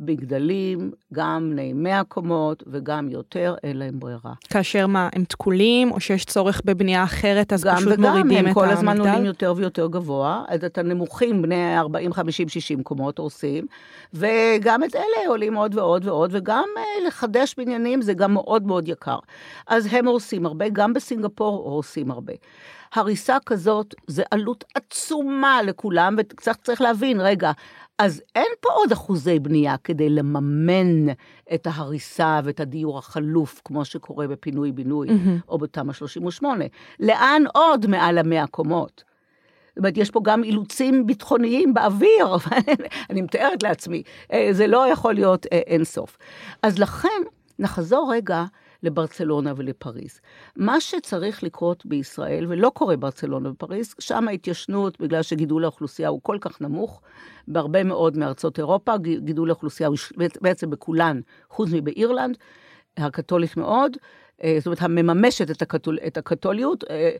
מגדלים, 0.00 0.90
גם 1.14 1.50
בני 1.52 1.72
100 1.72 2.04
קומות 2.04 2.62
וגם 2.66 3.08
יותר, 3.08 3.54
אין 3.62 3.76
להם 3.76 4.00
ברירה. 4.00 4.32
כאשר 4.50 4.86
מה, 4.86 5.08
הם 5.12 5.24
תקולים, 5.24 5.92
או 5.92 6.00
שיש 6.00 6.24
צורך 6.24 6.62
בבנייה 6.64 7.04
אחרת, 7.04 7.52
אז 7.52 7.64
פשוט 7.64 7.88
וגם, 7.92 8.02
מורידים 8.02 8.30
את 8.30 8.36
המגדל? 8.36 8.36
גם 8.36 8.40
וגם, 8.40 8.46
הם 8.48 8.54
כל 8.54 8.68
הזמן 8.68 9.00
עולים 9.00 9.24
יותר 9.24 9.54
ויותר 9.56 9.86
גבוה, 9.86 10.44
אז 10.48 10.64
את 10.64 10.78
הנמוכים, 10.78 11.42
בני 11.42 11.78
40, 11.78 12.12
50, 12.12 12.48
60 12.48 12.82
קומות 12.82 13.18
הורסים, 13.18 13.66
וגם 14.14 14.84
את 14.84 14.94
אלה 14.94 15.28
עולים 15.28 15.54
עוד 15.54 15.74
ועוד 15.74 16.06
ועוד, 16.06 16.30
וגם 16.32 16.64
אה, 16.76 17.06
לחדש 17.06 17.54
בניינים 17.58 18.02
זה 18.02 18.14
גם 18.14 18.34
מאוד 18.34 18.66
מאוד 18.66 18.88
יקר. 18.88 19.18
אז 19.66 19.88
הם 19.90 20.06
הורסים 20.06 20.46
הרבה, 20.46 20.68
גם 20.68 20.92
בסינגפור 20.92 21.56
הורסים 21.56 22.10
הרבה. 22.10 22.32
הריסה 22.94 23.36
כזאת 23.46 23.94
זה 24.06 24.22
עלות 24.30 24.64
עצומה 24.74 25.62
לכולם, 25.62 26.14
וקצת 26.18 26.56
צריך 26.62 26.80
להבין, 26.80 27.20
רגע, 27.20 27.52
אז 28.00 28.22
אין 28.34 28.52
פה 28.60 28.68
עוד 28.72 28.92
אחוזי 28.92 29.38
בנייה 29.38 29.76
כדי 29.76 30.10
לממן 30.10 31.08
את 31.54 31.66
ההריסה 31.66 32.40
ואת 32.44 32.60
הדיור 32.60 32.98
החלוף, 32.98 33.60
כמו 33.64 33.84
שקורה 33.84 34.28
בפינוי-בינוי 34.28 35.08
mm-hmm. 35.08 35.48
או 35.48 35.58
בתמ"א 35.58 35.92
38. 35.92 36.64
לאן 37.00 37.42
עוד 37.54 37.86
מעל 37.86 38.18
המאה 38.18 38.46
קומות? 38.46 39.04
זאת 39.68 39.78
אומרת, 39.78 39.96
יש 39.96 40.10
פה 40.10 40.20
גם 40.24 40.44
אילוצים 40.44 41.06
ביטחוניים 41.06 41.74
באוויר, 41.74 42.36
אני 43.10 43.22
מתארת 43.22 43.62
לעצמי, 43.62 44.02
אה, 44.32 44.48
זה 44.52 44.66
לא 44.66 44.88
יכול 44.92 45.14
להיות 45.14 45.46
אה, 45.52 45.60
אינסוף. 45.66 46.18
אז 46.62 46.78
לכן, 46.78 47.22
נחזור 47.58 48.12
רגע 48.14 48.44
לברצלונה 48.82 49.52
ולפריז. 49.56 50.20
מה 50.56 50.80
שצריך 50.80 51.42
לקרות 51.42 51.86
בישראל, 51.86 52.46
ולא 52.48 52.70
קורה 52.74 52.96
ברצלונה 52.96 53.50
ופריז, 53.50 53.94
שם 53.98 54.28
ההתיישנות, 54.28 55.00
בגלל 55.00 55.22
שגידול 55.22 55.64
האוכלוסייה 55.64 56.08
הוא 56.08 56.20
כל 56.22 56.38
כך 56.40 56.60
נמוך, 56.60 57.00
בהרבה 57.48 57.84
מאוד 57.84 58.16
מארצות 58.16 58.58
אירופה, 58.58 58.96
גידול 58.96 59.50
האוכלוסייה 59.50 59.88
הוא 59.88 59.96
בעצם 60.40 60.70
בכולן, 60.70 61.20
חוץ 61.50 61.68
מבאירלנד, 61.72 62.36
הקתולית 63.06 63.56
מאוד, 63.56 63.96
אה, 64.44 64.54
זאת 64.58 64.66
אומרת, 64.66 64.82
המממשת 64.82 65.50
את, 65.50 65.62
הקתול, 65.62 65.98
את 66.06 66.16
הקתוליות. 66.16 66.84
אה, 66.90 67.10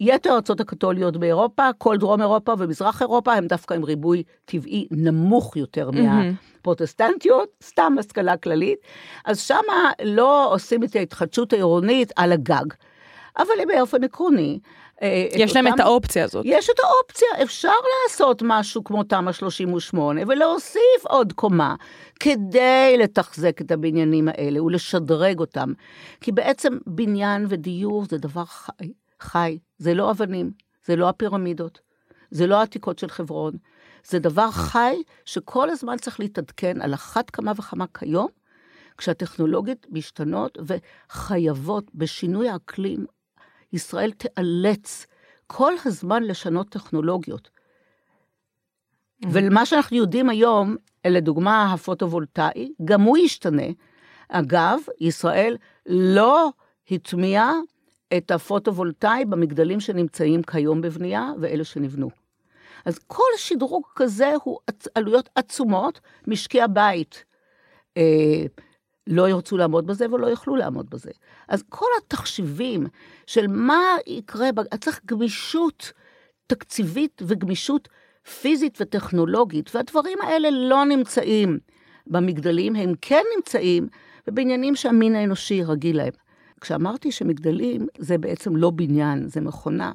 יתר 0.00 0.34
ארצות 0.34 0.60
הקתוליות 0.60 1.16
באירופה, 1.16 1.70
כל 1.78 1.96
דרום 1.96 2.20
אירופה 2.20 2.54
ומזרח 2.58 3.02
אירופה, 3.02 3.34
הם 3.34 3.46
דווקא 3.46 3.74
עם 3.74 3.84
ריבוי 3.84 4.22
טבעי 4.44 4.88
נמוך 4.90 5.56
יותר 5.56 5.90
mm-hmm. 5.90 6.00
מהפרוטסטנטיות, 6.00 7.48
סתם 7.62 7.96
השכלה 7.98 8.36
כללית. 8.36 8.78
אז 9.24 9.40
שמה 9.40 9.90
לא 10.04 10.54
עושים 10.54 10.84
את 10.84 10.96
ההתחדשות 10.96 11.52
העירונית 11.52 12.12
על 12.16 12.32
הגג. 12.32 12.66
אבל 13.38 13.64
באופן 13.68 14.04
עקרוני, 14.04 14.58
אה, 15.02 15.26
יש 15.32 15.56
להם 15.56 15.66
את 15.66 15.80
האופציה 15.80 16.24
הזאת. 16.24 16.44
יש 16.48 16.70
את 16.70 16.78
האופציה, 16.84 17.28
אפשר 17.42 17.72
לעשות 18.04 18.42
משהו 18.44 18.84
כמו 18.84 19.04
תמ"א 19.04 19.32
38 19.32 20.20
ולהוסיף 20.28 21.04
עוד 21.08 21.32
קומה 21.32 21.74
כדי 22.20 22.96
לתחזק 22.98 23.60
את 23.60 23.70
הבניינים 23.70 24.28
האלה 24.28 24.62
ולשדרג 24.62 25.38
אותם. 25.38 25.72
כי 26.20 26.32
בעצם 26.32 26.78
בניין 26.86 27.46
ודיור 27.48 28.04
זה 28.04 28.18
דבר 28.18 28.44
חי, 28.44 28.92
חי, 29.20 29.58
זה 29.78 29.94
לא 29.94 30.10
אבנים, 30.10 30.50
זה 30.86 30.96
לא 30.96 31.08
הפירמידות, 31.08 31.80
זה 32.30 32.46
לא 32.46 32.56
העתיקות 32.56 32.98
של 32.98 33.08
חברון, 33.08 33.52
זה 34.04 34.18
דבר 34.18 34.50
חי 34.50 35.02
שכל 35.24 35.70
הזמן 35.70 35.96
צריך 35.96 36.20
להתעדכן 36.20 36.80
על 36.80 36.94
אחת 36.94 37.30
כמה 37.30 37.52
וכמה 37.56 37.84
כיום, 37.98 38.28
כשהטכנולוגיות 38.98 39.86
משתנות 39.90 40.58
וחייבות 40.66 41.84
בשינוי 41.94 42.48
האקלים 42.48 43.06
ישראל 43.72 44.12
תיאלץ 44.12 45.06
כל 45.46 45.72
הזמן 45.84 46.22
לשנות 46.22 46.68
טכנולוגיות. 46.68 47.48
Mm-hmm. 47.48 49.28
ומה 49.32 49.66
שאנחנו 49.66 49.96
יודעים 49.96 50.30
היום, 50.30 50.76
לדוגמה 51.06 51.72
הפוטו-וולטאי, 51.72 52.72
גם 52.84 53.02
הוא 53.02 53.18
ישתנה. 53.18 53.66
אגב, 54.28 54.78
ישראל 55.00 55.56
לא 55.86 56.50
הטמיעה 56.90 57.52
את 58.16 58.30
הפוטו-וולטאי 58.30 59.24
במגדלים 59.24 59.80
שנמצאים 59.80 60.42
כיום 60.42 60.80
בבנייה 60.80 61.30
ואלה 61.40 61.64
שנבנו. 61.64 62.10
אז 62.84 62.98
כל 63.06 63.30
שדרוג 63.36 63.84
כזה 63.96 64.32
הוא 64.44 64.58
עלויות 64.94 65.28
עצומות, 65.34 66.00
משקי 66.26 66.60
הבית. 66.62 67.24
אה, 67.96 68.44
לא 69.08 69.28
ירצו 69.28 69.56
לעמוד 69.56 69.86
בזה 69.86 70.06
ולא 70.10 70.26
יוכלו 70.26 70.56
לעמוד 70.56 70.90
בזה. 70.90 71.10
אז 71.48 71.64
כל 71.68 71.86
התחשיבים 71.98 72.86
של 73.26 73.46
מה 73.46 73.82
יקרה, 74.06 74.48
צריך 74.80 75.00
גמישות 75.06 75.92
תקציבית 76.46 77.22
וגמישות 77.26 77.88
פיזית 78.40 78.78
וטכנולוגית, 78.80 79.74
והדברים 79.74 80.18
האלה 80.22 80.50
לא 80.50 80.84
נמצאים 80.84 81.58
במגדלים, 82.06 82.76
הם 82.76 82.92
כן 83.00 83.22
נמצאים 83.36 83.88
ובעניינים 84.28 84.74
שהמין 84.76 85.14
האנושי 85.14 85.64
רגיל 85.64 85.96
להם. 85.96 86.12
כשאמרתי 86.60 87.12
שמגדלים 87.12 87.86
זה 87.98 88.18
בעצם 88.18 88.56
לא 88.56 88.70
בניין, 88.70 89.28
זה 89.28 89.40
מכונה, 89.40 89.92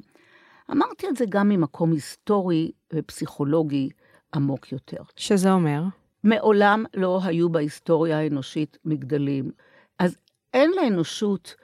אמרתי 0.72 1.08
את 1.10 1.17
זה 1.17 1.25
גם 1.29 1.50
ממקום 1.50 1.91
היסטורי 1.91 2.72
ופסיכולוגי 2.93 3.89
עמוק 4.36 4.72
יותר. 4.72 5.03
שזה 5.15 5.51
אומר? 5.51 5.84
מעולם 6.24 6.86
לא 6.94 7.20
היו 7.24 7.50
בהיסטוריה 7.50 8.20
האנושית 8.20 8.77
מגדלים. 8.86 9.51
אז 10.00 10.18
אין 10.53 10.72
לאנושות 10.75 11.56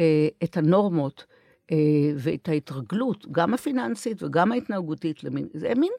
אה, 0.00 0.28
את 0.44 0.56
הנורמות 0.56 1.24
אה, 1.72 1.76
ואת 2.16 2.48
ההתרגלות, 2.48 3.26
גם 3.32 3.54
הפיננסית 3.54 4.22
וגם 4.22 4.52
ההתנהגותית 4.52 5.24
למין. 5.24 5.48
זה 5.54 5.72
מין 5.76 5.92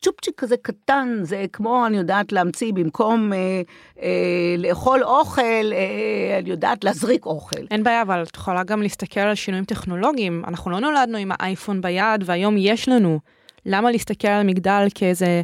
צ'ופצ'יק 0.00 0.34
כזה 0.36 0.56
קטן, 0.56 1.18
זה 1.22 1.44
כמו, 1.52 1.86
אני 1.86 1.96
יודעת, 1.96 2.32
להמציא 2.32 2.72
במקום 2.72 3.32
אה, 3.32 3.62
אה, 4.02 4.54
לאכול 4.58 5.04
אוכל, 5.04 5.42
אה, 5.72 6.38
אני 6.38 6.50
יודעת, 6.50 6.84
להזריק 6.84 7.26
אוכל. 7.26 7.66
אין 7.70 7.82
בעיה, 7.82 8.02
אבל 8.02 8.22
את 8.22 8.36
יכולה 8.36 8.64
גם 8.64 8.82
להסתכל 8.82 9.20
על 9.20 9.34
שינויים 9.34 9.64
טכנולוגיים. 9.64 10.42
אנחנו 10.46 10.70
לא 10.70 10.80
נולדנו 10.80 11.18
עם 11.18 11.30
האייפון 11.38 11.80
ביד, 11.80 12.22
והיום 12.24 12.54
יש 12.58 12.88
לנו. 12.88 13.20
למה 13.66 13.90
להסתכל 13.90 14.28
על 14.28 14.46
מגדל 14.46 14.86
כאיזה 14.94 15.26
אה, 15.26 15.40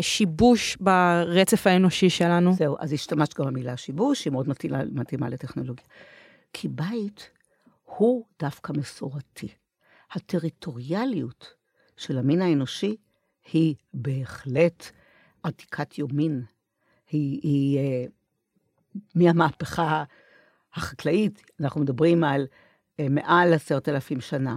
שיבוש 0.00 0.76
ברצף 0.80 1.66
האנושי 1.66 2.10
שלנו? 2.10 2.52
זהו, 2.52 2.76
אז 2.78 2.92
השתמשת 2.92 3.38
גם 3.38 3.46
במילה 3.46 3.76
שיבוש, 3.76 4.24
היא 4.24 4.32
מאוד 4.32 4.48
מתאימה, 4.48 4.84
מתאימה 4.92 5.28
לטכנולוגיה. 5.28 5.84
כי 6.52 6.68
בית 6.68 7.30
הוא 7.84 8.24
דווקא 8.38 8.72
מסורתי. 8.72 9.48
הטריטוריאליות 10.12 11.54
של 11.96 12.18
המין 12.18 12.42
האנושי 12.42 12.96
היא 13.52 13.74
בהחלט 13.94 14.90
עתיקת 15.42 15.98
יומין. 15.98 16.44
היא, 17.10 17.40
היא 17.42 17.78
אה, 17.78 18.04
מהמהפכה 19.14 20.04
החקלאית, 20.74 21.42
אנחנו 21.60 21.80
מדברים 21.80 22.24
על 22.24 22.46
אה, 23.00 23.06
מעל 23.10 23.52
עשרת 23.52 23.88
אלפים 23.88 24.20
שנה. 24.20 24.56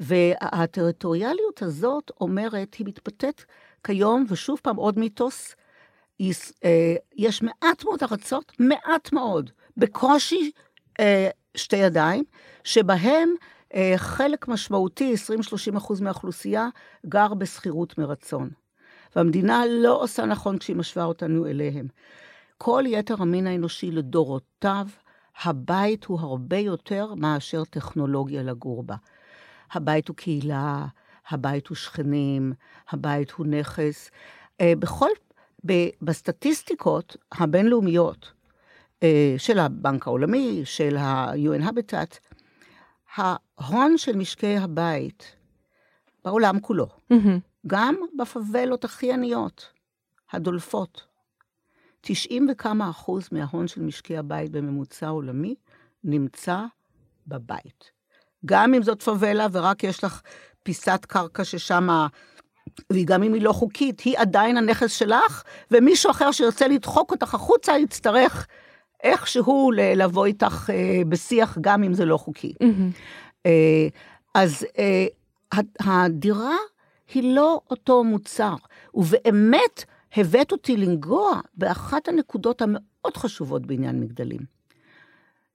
והטריטוריאליות 0.00 1.62
הזאת 1.62 2.10
אומרת, 2.20 2.74
היא 2.74 2.86
מתבטאת 2.86 3.44
כיום, 3.86 4.24
ושוב 4.28 4.58
פעם 4.62 4.76
עוד 4.76 4.98
מיתוס, 4.98 5.54
אה, 6.64 6.94
יש 7.16 7.42
מעט 7.42 7.84
מאוד 7.84 8.02
ארצות, 8.02 8.52
מעט 8.58 9.12
מאוד, 9.12 9.50
בקושי 9.76 10.50
אה, 11.00 11.28
שתי 11.54 11.76
ידיים, 11.76 12.24
שבהם 12.64 13.34
חלק 13.96 14.48
משמעותי, 14.48 15.14
20-30 15.74 15.76
אחוז 15.76 16.00
מהאוכלוסייה, 16.00 16.68
גר 17.06 17.34
בשכירות 17.34 17.98
מרצון. 17.98 18.50
והמדינה 19.16 19.62
לא 19.68 20.02
עושה 20.02 20.24
נכון 20.24 20.58
כשהיא 20.58 20.76
משווה 20.76 21.04
אותנו 21.04 21.46
אליהם. 21.46 21.86
כל 22.58 22.84
יתר 22.86 23.14
המין 23.18 23.46
האנושי 23.46 23.90
לדורותיו 23.90 24.86
הבית 25.44 26.04
הוא 26.04 26.20
הרבה 26.20 26.56
יותר 26.56 27.14
מאשר 27.14 27.64
טכנולוגיה 27.64 28.42
לגור 28.42 28.82
בה. 28.82 28.94
הבית 29.72 30.08
הוא 30.08 30.16
קהילה, 30.16 30.86
הבית 31.30 31.66
הוא 31.66 31.76
שכנים, 31.76 32.52
הבית 32.90 33.30
הוא 33.30 33.46
נכס. 33.46 34.10
אה, 34.60 34.72
בכל, 34.78 35.08
בסטטיסטיקות 36.02 37.16
הבינלאומיות 37.32 38.32
אה, 39.02 39.34
של 39.38 39.58
הבנק 39.58 40.06
העולמי, 40.06 40.62
של 40.64 40.96
ה-UN 40.96 41.62
Habitat, 41.62 42.18
ההון 43.16 43.98
של 43.98 44.16
משקי 44.16 44.56
הבית 44.56 45.36
בעולם 46.24 46.60
כולו, 46.60 46.86
mm-hmm. 47.12 47.16
גם 47.66 47.96
בפאבלות 48.18 48.84
הכי 48.84 49.12
עניות, 49.12 49.72
הדולפות, 50.32 51.02
90 52.00 52.48
וכמה 52.52 52.90
אחוז 52.90 53.28
מההון 53.32 53.68
של 53.68 53.80
משקי 53.80 54.16
הבית 54.16 54.50
בממוצע 54.50 55.08
עולמי 55.08 55.54
נמצא 56.04 56.64
בבית. 57.26 57.90
גם 58.44 58.74
אם 58.74 58.82
זאת 58.82 59.02
פאבלה 59.02 59.46
ורק 59.52 59.84
יש 59.84 60.04
לך 60.04 60.22
פיסת 60.66 61.04
קרקע 61.08 61.44
ששם, 61.44 61.88
וגם 62.92 63.22
אם 63.22 63.34
היא 63.34 63.42
לא 63.42 63.52
חוקית, 63.52 64.00
היא 64.00 64.18
עדיין 64.18 64.56
הנכס 64.56 64.92
שלך, 64.92 65.42
ומישהו 65.70 66.10
אחר 66.10 66.32
שירצה 66.32 66.68
לדחוק 66.68 67.10
אותך 67.10 67.34
החוצה 67.34 67.78
יצטרך 67.78 68.46
איכשהו 69.02 69.70
לבוא 69.76 70.26
איתך 70.26 70.70
אה, 70.72 71.02
בשיח, 71.08 71.58
גם 71.60 71.82
אם 71.82 71.94
זה 71.94 72.04
לא 72.04 72.16
חוקי. 72.16 72.52
Mm-hmm. 72.62 73.00
אה, 73.46 73.88
אז 74.34 74.66
אה, 74.78 75.06
הדירה 75.80 76.56
היא 77.14 77.34
לא 77.34 77.60
אותו 77.70 78.04
מוצר, 78.04 78.54
ובאמת, 78.94 79.84
הבאת 80.16 80.52
אותי 80.52 80.76
לנגוע 80.76 81.40
באחת 81.54 82.08
הנקודות 82.08 82.62
המאוד 82.62 83.16
חשובות 83.16 83.66
בעניין 83.66 84.00
מגדלים. 84.00 84.40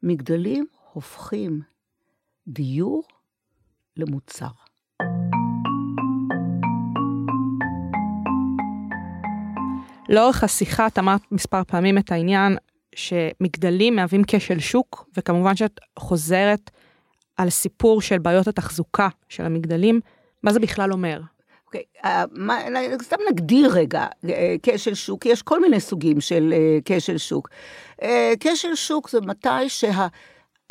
מגדלים 0.04 0.65
הופכים 0.93 1.62
דיור 2.47 3.04
למוצר. 3.97 4.71
לאורך 10.12 10.43
השיחה 10.43 10.88
את 10.88 11.00
אמרת 11.00 11.21
מספר 11.32 11.63
פעמים 11.67 11.97
את 11.97 12.12
העניין 12.12 12.58
שמגדלים 12.95 13.95
מהווים 13.95 14.21
כשל 14.28 14.60
שוק, 14.60 15.10
וכמובן 15.17 15.56
שאת 15.56 15.80
חוזרת 16.00 16.71
על 17.38 17.50
סיפור 17.50 18.02
של 18.02 18.19
בעיות 18.19 18.47
התחזוקה 18.47 19.08
של 19.30 19.45
המגדלים. 19.45 20.00
מה 20.43 20.54
זה 20.54 20.60
בכלל 20.60 20.91
אומר? 20.91 21.21
אוקיי, 21.67 21.84
okay, 22.04 23.04
סתם 23.04 23.15
נגדיר 23.30 23.71
רגע 23.74 24.06
אה, 24.30 24.56
כשל 24.63 24.93
שוק, 24.93 25.26
יש 25.26 25.41
כל 25.41 25.62
מיני 25.62 25.80
סוגים 25.80 26.21
של 26.21 26.54
אה, 26.56 26.78
כשל 26.86 27.17
שוק. 27.17 27.50
אה, 28.02 28.34
כשל 28.39 28.76
שוק 28.76 29.10
זה 29.10 29.19
מתי 29.21 29.69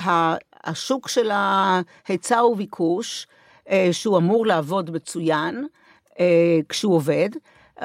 שהשוק 0.02 1.08
של 1.08 1.30
ההיצע 1.32 2.44
וביקוש, 2.44 3.26
שהוא 3.92 4.18
אמור 4.18 4.46
לעבוד 4.46 4.90
מצוין 4.90 5.66
כשהוא 6.68 6.94
עובד, 6.94 7.28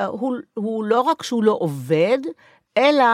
הוא, 0.07 0.35
הוא 0.53 0.83
לא 0.83 1.01
רק 1.01 1.23
שהוא 1.23 1.43
לא 1.43 1.57
עובד, 1.59 2.17
אלא 2.77 3.05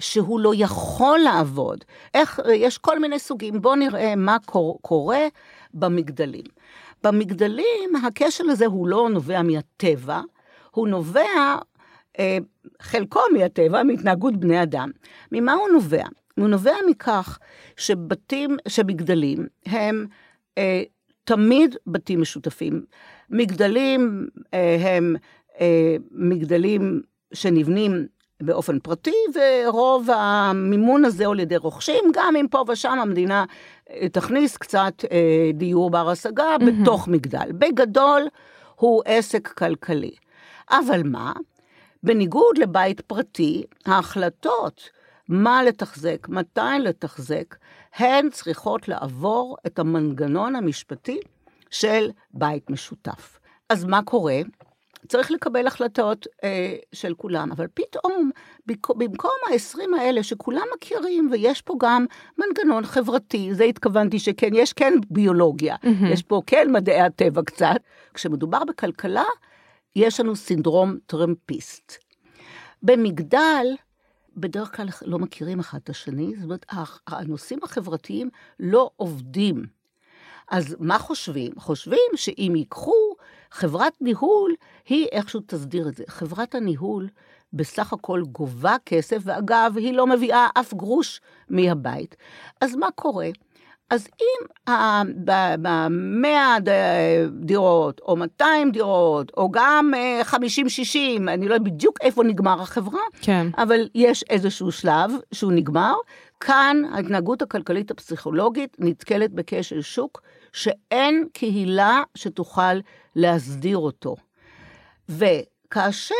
שהוא 0.00 0.40
לא 0.40 0.52
יכול 0.56 1.18
לעבוד. 1.18 1.84
איך, 2.14 2.40
יש 2.54 2.78
כל 2.78 2.98
מיני 2.98 3.18
סוגים, 3.18 3.62
בואו 3.62 3.74
נראה 3.74 4.16
מה 4.16 4.36
קור, 4.44 4.78
קורה 4.82 5.26
במגדלים. 5.74 6.44
במגדלים 7.02 7.96
הכשל 8.04 8.50
הזה 8.50 8.66
הוא 8.66 8.88
לא 8.88 9.08
נובע 9.10 9.42
מהטבע, 9.42 10.20
הוא 10.70 10.88
נובע, 10.88 11.56
אה, 12.18 12.38
חלקו 12.82 13.20
מהטבע, 13.38 13.82
מהתנהגות 13.82 14.36
בני 14.36 14.62
אדם. 14.62 14.90
ממה 15.32 15.52
הוא 15.52 15.68
נובע? 15.68 16.04
הוא 16.38 16.48
נובע 16.48 16.74
מכך 16.90 17.38
שבתים, 17.76 18.56
שמגדלים 18.68 19.46
הם 19.66 20.06
אה, 20.58 20.82
תמיד 21.24 21.76
בתים 21.86 22.20
משותפים. 22.20 22.84
מגדלים 23.30 24.26
אה, 24.54 24.76
הם 24.80 25.16
אה, 25.60 25.96
מגדלים 26.10 27.02
שנבנים 27.34 28.06
באופן 28.42 28.78
פרטי, 28.78 29.14
ורוב 29.34 30.08
המימון 30.10 31.04
הזה 31.04 31.26
הוא 31.26 31.32
על 31.32 31.40
ידי 31.40 31.56
רוכשים, 31.56 32.04
גם 32.14 32.36
אם 32.36 32.46
פה 32.50 32.64
ושם 32.68 32.98
המדינה 32.98 33.44
אה, 33.90 34.08
תכניס 34.08 34.56
קצת 34.56 34.94
אה, 35.10 35.50
דיור 35.54 35.90
בר 35.90 36.10
השגה 36.10 36.56
mm-hmm. 36.56 36.82
בתוך 36.82 37.08
מגדל. 37.08 37.52
בגדול, 37.52 38.22
הוא 38.74 39.02
עסק 39.04 39.48
כלכלי. 39.48 40.14
אבל 40.70 41.02
מה? 41.02 41.32
בניגוד 42.02 42.58
לבית 42.58 43.00
פרטי, 43.00 43.62
ההחלטות 43.86 44.90
מה 45.28 45.62
לתחזק, 45.62 46.26
מתי 46.28 46.60
לתחזק, 46.80 47.56
הן 47.96 48.30
צריכות 48.30 48.88
לעבור 48.88 49.56
את 49.66 49.78
המנגנון 49.78 50.56
המשפטי 50.56 51.20
של 51.70 52.10
בית 52.34 52.70
משותף. 52.70 53.38
אז 53.68 53.84
מה 53.84 54.02
קורה? 54.02 54.40
צריך 55.08 55.30
לקבל 55.30 55.66
החלטות 55.66 56.26
אה, 56.44 56.76
של 56.92 57.14
כולם, 57.14 57.52
אבל 57.52 57.66
פתאום, 57.74 58.30
במקום 58.96 59.30
ה-20 59.46 59.98
האלה 59.98 60.22
שכולם 60.22 60.62
מכירים, 60.76 61.28
ויש 61.32 61.62
פה 61.62 61.74
גם 61.80 62.06
מנגנון 62.38 62.84
חברתי, 62.84 63.54
זה 63.54 63.64
התכוונתי 63.64 64.18
שכן, 64.18 64.50
יש 64.54 64.72
כן 64.72 64.92
ביולוגיה, 65.10 65.76
mm-hmm. 65.76 66.06
יש 66.12 66.22
פה 66.22 66.42
כן 66.46 66.72
מדעי 66.72 67.00
הטבע 67.00 67.42
קצת. 67.42 67.76
כשמדובר 68.14 68.64
בכלכלה, 68.64 69.24
יש 69.96 70.20
לנו 70.20 70.36
סינדרום 70.36 70.96
טרמפיסט. 71.06 71.92
במגדל, 72.82 73.66
בדרך 74.36 74.76
כלל 74.76 74.88
לא 75.02 75.18
מכירים 75.18 75.60
אחד 75.60 75.78
את 75.84 75.90
השני, 75.90 76.32
זאת 76.36 76.44
אומרת, 76.44 76.66
הנושאים 77.06 77.58
החברתיים 77.62 78.30
לא 78.60 78.90
עובדים. 78.96 79.64
אז 80.48 80.76
מה 80.80 80.98
חושבים? 80.98 81.52
חושבים 81.58 82.10
שאם 82.14 82.52
ייקחו 82.56 83.05
חברת 83.50 83.92
ניהול, 84.00 84.54
היא 84.88 85.06
איכשהו 85.12 85.40
תסדיר 85.46 85.88
את 85.88 85.94
זה. 85.94 86.04
חברת 86.08 86.54
הניהול 86.54 87.08
בסך 87.52 87.92
הכל 87.92 88.22
גובה 88.32 88.76
כסף, 88.86 89.18
ואגב, 89.22 89.72
היא 89.76 89.94
לא 89.94 90.06
מביאה 90.06 90.46
אף 90.54 90.74
גרוש 90.74 91.20
מהבית. 91.50 92.16
אז 92.60 92.76
מה 92.76 92.90
קורה? 92.94 93.28
אז 93.90 94.08
אם 94.20 94.46
ב-100 95.62 96.60
דירות, 97.40 98.00
או 98.00 98.16
200 98.16 98.70
דירות, 98.70 99.32
או 99.36 99.50
גם 99.50 99.92
50-60, 100.30 100.34
אני 101.28 101.48
לא 101.48 101.54
יודעת 101.54 101.72
בדיוק 101.72 101.98
איפה 102.00 102.24
נגמר 102.24 102.62
החברה, 102.62 103.00
כן. 103.20 103.46
אבל 103.58 103.88
יש 103.94 104.24
איזשהו 104.30 104.72
שלב 104.72 105.10
שהוא 105.32 105.52
נגמר, 105.52 105.94
כאן 106.40 106.82
ההתנהגות 106.92 107.42
הכלכלית 107.42 107.90
הפסיכולוגית 107.90 108.76
נתקלת 108.78 109.32
בכשל 109.32 109.82
שוק, 109.82 110.22
שאין 110.52 111.26
קהילה 111.32 112.02
שתוכל 112.14 112.80
להסדיר 113.16 113.78
אותו. 113.78 114.16
וכאשר 115.08 116.14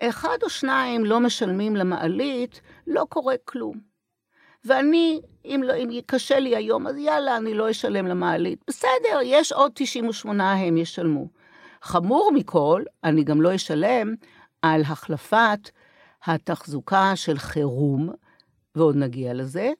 אחד 0.00 0.38
או 0.42 0.48
שניים 0.48 1.04
לא 1.04 1.20
משלמים 1.20 1.76
למעלית, 1.76 2.60
לא 2.86 3.06
קורה 3.08 3.34
כלום. 3.44 3.80
ואני, 4.64 5.20
אם, 5.44 5.60
לא, 5.64 5.74
אם 5.74 6.00
קשה 6.06 6.38
לי 6.38 6.56
היום, 6.56 6.86
אז 6.86 6.96
יאללה, 6.96 7.36
אני 7.36 7.54
לא 7.54 7.70
אשלם 7.70 8.06
למעלית. 8.06 8.64
בסדר, 8.68 9.20
יש 9.24 9.52
עוד 9.52 9.72
98, 9.74 10.52
הם 10.52 10.76
ישלמו. 10.76 11.26
חמור 11.82 12.30
מכל, 12.34 12.82
אני 13.04 13.24
גם 13.24 13.42
לא 13.42 13.54
אשלם 13.54 14.14
על 14.62 14.82
החלפת 14.82 15.70
התחזוקה 16.24 17.12
של 17.16 17.38
חירום, 17.38 18.10
ועוד 18.74 18.96
נגיע 18.96 19.34
לזה, 19.34 19.70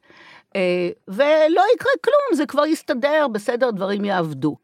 אה, 0.56 0.90
ולא 1.08 1.62
יקרה 1.74 1.92
כלום, 2.04 2.36
זה 2.36 2.46
כבר 2.46 2.66
יסתדר, 2.66 3.26
בסדר, 3.32 3.70
דברים 3.70 4.04
יעבדו. 4.04 4.56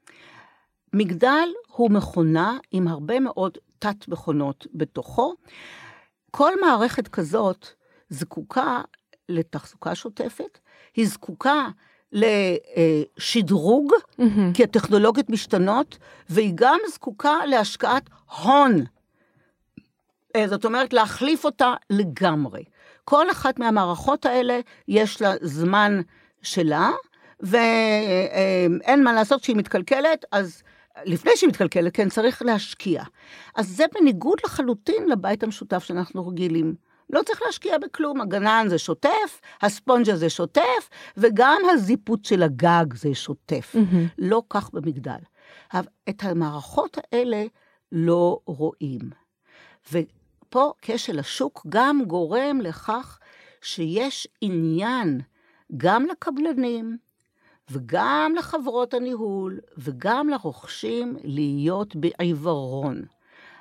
מגדל 0.93 1.49
הוא 1.69 1.91
מכונה 1.91 2.59
עם 2.71 2.89
הרבה 2.89 3.21
מאוד 3.21 3.59
תת-מכונות 3.79 4.67
בתוכו. 4.75 5.35
כל 6.31 6.61
מערכת 6.61 7.09
כזאת 7.09 7.67
זקוקה 8.11 8.81
לתחזוקה 9.29 9.95
שוטפת, 9.95 10.59
היא 10.97 11.09
זקוקה 11.09 11.69
לשדרוג, 12.13 13.93
mm-hmm. 13.93 14.25
כי 14.55 14.65
הטכנולוגיות 14.65 15.31
משתנות, 15.31 15.99
והיא 16.29 16.53
גם 16.55 16.79
זקוקה 16.93 17.47
להשקעת 17.47 18.11
הון. 18.43 18.85
אה, 20.37 20.49
זאת 20.49 20.65
אומרת, 20.65 20.93
להחליף 20.93 21.45
אותה 21.45 21.75
לגמרי. 21.91 22.65
כל 23.05 23.31
אחת 23.31 23.59
מהמערכות 23.59 24.27
האלה 24.27 24.61
יש 24.89 25.23
לה 25.23 25.33
זמן 25.43 26.01
שלה, 26.43 26.91
ואין 27.41 29.05
מה 29.05 29.13
לעשות 29.13 29.43
כשהיא 29.43 29.57
מתקלקלת, 29.57 30.25
אז 30.33 30.63
לפני 31.05 31.31
שהיא 31.37 31.49
מתקלקלת, 31.49 31.95
כן, 31.95 32.09
צריך 32.09 32.43
להשקיע. 32.43 33.03
אז 33.57 33.69
זה 33.69 33.85
בניגוד 33.95 34.39
לחלוטין 34.45 35.09
לבית 35.09 35.43
המשותף 35.43 35.85
שאנחנו 35.85 36.29
רגילים. 36.29 36.75
לא 37.11 37.23
צריך 37.23 37.43
להשקיע 37.47 37.79
בכלום, 37.79 38.21
הגנן 38.21 38.67
זה 38.69 38.79
שוטף, 38.79 39.41
הספונג'ה 39.63 40.17
זה 40.17 40.31
שוטף, 40.31 40.89
וגם 41.17 41.63
הזיפוט 41.73 42.25
של 42.25 42.43
הגג 42.43 42.95
זה 42.95 43.15
שוטף. 43.15 43.75
Mm-hmm. 43.75 44.13
לא 44.19 44.43
כך 44.51 44.71
במגדל. 44.71 45.19
את 46.09 46.23
המערכות 46.25 46.99
האלה 46.99 47.45
לא 47.93 48.41
רואים. 48.45 49.11
ופה 49.93 50.73
כשל 50.83 51.19
השוק 51.19 51.67
גם 51.69 52.05
גורם 52.07 52.61
לכך 52.61 53.19
שיש 53.63 54.29
עניין 54.41 55.21
גם 55.77 56.07
לקבלנים, 56.07 56.97
וגם 57.71 58.33
לחברות 58.39 58.95
הניהול, 58.95 59.61
וגם 59.79 60.29
לרוכשים 60.29 61.17
להיות 61.25 61.97
בעיוורון. 61.97 63.03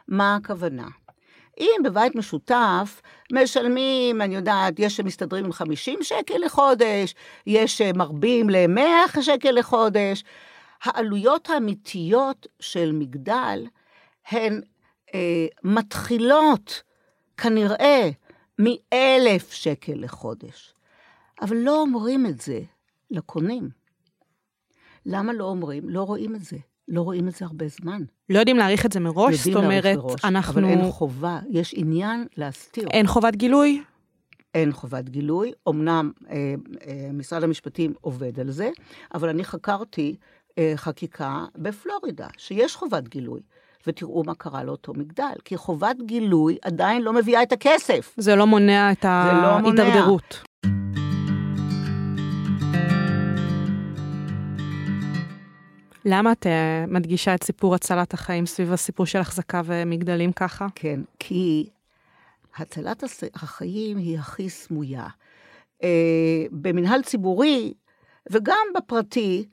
מה 0.07 0.35
הכוונה? 0.35 0.87
אם 1.59 1.81
בבית 1.83 2.15
משותף 2.15 3.01
משלמים, 3.33 4.21
אני 4.21 4.35
יודעת, 4.35 4.73
יש 4.79 4.97
שמסתדרים 4.97 5.45
עם 5.45 5.51
50 5.51 5.99
שקל 6.01 6.37
לחודש, 6.45 7.15
יש 7.47 7.77
שמרבים 7.77 8.49
ל-100 8.49 9.21
שקל 9.21 9.51
לחודש, 9.51 10.23
העלויות 10.83 11.49
האמיתיות 11.49 12.47
של 12.59 12.91
מגדל 12.91 13.65
הן 14.27 14.61
אה, 15.13 15.45
מתחילות 15.63 16.81
כנראה 17.37 18.09
מאלף 18.59 19.51
שקל 19.51 19.93
לחודש. 19.95 20.73
אבל 21.41 21.57
לא 21.57 21.81
אומרים 21.81 22.25
את 22.25 22.41
זה 22.41 22.59
לקונים. 23.11 23.86
למה 25.07 25.33
לא 25.33 25.43
אומרים? 25.43 25.89
לא 25.89 26.03
רואים 26.03 26.35
את 26.35 26.43
זה. 26.43 26.57
לא 26.87 27.01
רואים 27.01 27.27
את 27.27 27.35
זה 27.35 27.45
הרבה 27.45 27.67
זמן. 27.67 28.01
לא 28.29 28.39
יודעים 28.39 28.57
להעריך 28.57 28.85
את 28.85 28.91
זה 28.91 28.99
מראש, 28.99 29.35
זאת 29.35 29.55
אומרת, 29.55 29.97
מראש, 29.97 30.25
אנחנו... 30.25 30.53
אבל 30.53 30.65
אין 30.65 30.91
חובה, 30.91 31.39
יש 31.49 31.73
עניין 31.77 32.27
להסתיר. 32.37 32.87
אין 32.87 33.07
חובת 33.07 33.35
גילוי? 33.35 33.83
אין 34.55 34.71
חובת 34.71 35.09
גילוי. 35.09 35.51
אמנם 35.69 36.11
אה, 36.29 36.55
אה, 36.87 37.09
משרד 37.13 37.43
המשפטים 37.43 37.93
עובד 38.01 38.39
על 38.39 38.51
זה, 38.51 38.69
אבל 39.13 39.29
אני 39.29 39.43
חקרתי 39.43 40.15
אה, 40.57 40.73
חקיקה 40.75 41.45
בפלורידה, 41.55 42.27
שיש 42.37 42.75
חובת 42.75 43.07
גילוי. 43.07 43.39
ותראו 43.87 44.23
מה 44.23 44.35
קרה 44.35 44.63
לאותו 44.63 44.93
מגדל, 44.93 45.33
כי 45.45 45.57
חובת 45.57 45.95
גילוי 46.05 46.57
עדיין 46.61 47.01
לא 47.01 47.13
מביאה 47.13 47.43
את 47.43 47.51
הכסף. 47.51 48.13
זה 48.17 48.35
לא 48.35 48.47
מונע 48.47 48.91
את 48.91 49.05
ההידרדרות. 49.05 50.46
למה 56.09 56.31
את 56.31 56.47
אה, 56.47 56.85
מדגישה 56.87 57.35
את 57.35 57.43
סיפור 57.43 57.75
הצלת 57.75 58.13
החיים 58.13 58.45
סביב 58.45 58.73
הסיפור 58.73 59.05
של 59.05 59.19
החזקה 59.19 59.61
ומגדלים 59.65 60.31
ככה? 60.31 60.67
כן, 60.75 60.99
כי 61.19 61.69
הצלת 62.57 63.03
החיים 63.33 63.97
היא 63.97 64.19
הכי 64.19 64.49
סמויה. 64.49 65.07
אה, 65.83 66.45
במנהל 66.51 67.01
ציבורי 67.01 67.73
וגם 68.31 68.67
בפרטי, 68.77 69.45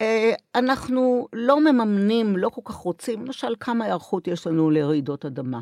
אה, 0.00 0.32
אנחנו 0.54 1.28
לא 1.32 1.60
מממנים, 1.60 2.36
לא 2.36 2.48
כל 2.48 2.60
כך 2.64 2.74
רוצים, 2.74 3.24
למשל 3.24 3.54
כמה 3.60 3.84
היערכות 3.84 4.28
יש 4.28 4.46
לנו 4.46 4.70
לרעידות 4.70 5.24
אדמה. 5.24 5.60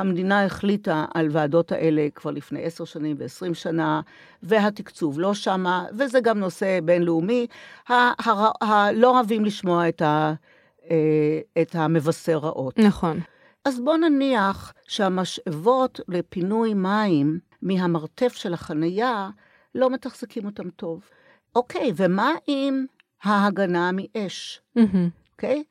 המדינה 0.00 0.44
החליטה 0.44 1.04
על 1.14 1.28
ועדות 1.30 1.72
האלה 1.72 2.08
כבר 2.14 2.30
לפני 2.30 2.64
עשר 2.64 2.84
שנים 2.84 3.16
ועשרים 3.18 3.54
שנה, 3.54 4.00
והתקצוב 4.42 5.20
לא 5.20 5.34
שמה, 5.34 5.84
וזה 5.92 6.20
גם 6.20 6.38
נושא 6.38 6.78
בינלאומי. 6.84 7.46
לא 8.94 9.10
אוהבים 9.10 9.44
לשמוע 9.44 9.88
את, 9.88 10.02
ה, 10.02 10.34
אה, 10.90 11.40
את 11.62 11.74
המבשר 11.74 12.38
רעות. 12.38 12.78
נכון. 12.78 13.20
אז 13.64 13.80
בוא 13.80 13.96
נניח 13.96 14.72
שהמשאבות 14.88 16.00
לפינוי 16.08 16.74
מים 16.74 17.38
מהמרתף 17.62 18.32
של 18.32 18.54
החנייה, 18.54 19.30
לא 19.74 19.90
מתחזקים 19.90 20.46
אותם 20.46 20.70
טוב. 20.70 21.02
אוקיי, 21.54 21.92
ומה 21.96 22.32
עם 22.46 22.84
ההגנה 23.22 23.90
מאש? 23.92 24.62
אוקיי? 25.32 25.62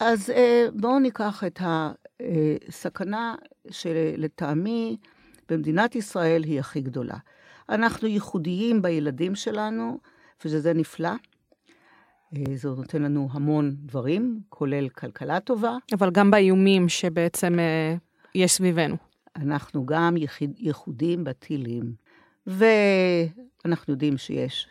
אז 0.00 0.30
אה, 0.30 0.66
בואו 0.74 0.98
ניקח 0.98 1.44
את 1.44 1.60
הסכנה 2.68 3.34
שלטעמי 3.70 4.96
במדינת 5.48 5.94
ישראל 5.94 6.44
היא 6.44 6.60
הכי 6.60 6.80
גדולה. 6.80 7.16
אנחנו 7.68 8.08
ייחודיים 8.08 8.82
בילדים 8.82 9.34
שלנו, 9.34 9.98
ושזה 10.44 10.72
נפלא. 10.72 11.08
אה, 12.36 12.42
זה 12.54 12.68
נותן 12.68 13.02
לנו 13.02 13.28
המון 13.32 13.74
דברים, 13.76 14.40
כולל 14.48 14.88
כלכלה 14.88 15.40
טובה. 15.40 15.76
אבל 15.92 16.10
גם 16.10 16.30
באיומים 16.30 16.88
שבעצם 16.88 17.58
אה, 17.58 17.94
יש 18.34 18.52
סביבנו. 18.52 18.96
אנחנו 19.36 19.86
גם 19.86 20.16
יחיד, 20.16 20.54
ייחודים 20.58 21.24
בטילים. 21.24 21.94
ואנחנו 22.46 23.92
יודעים 23.92 24.18
שיש 24.18 24.68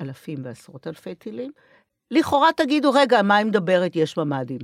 אלפים 0.00 0.38
ועשרות 0.42 0.86
אלפי 0.86 1.14
טילים. 1.14 1.52
לכאורה 2.10 2.48
תגידו, 2.56 2.90
רגע, 2.90 3.22
מה 3.22 3.36
היא 3.36 3.46
מדברת? 3.46 3.96
יש 3.96 4.16
ממ"דים. 4.16 4.60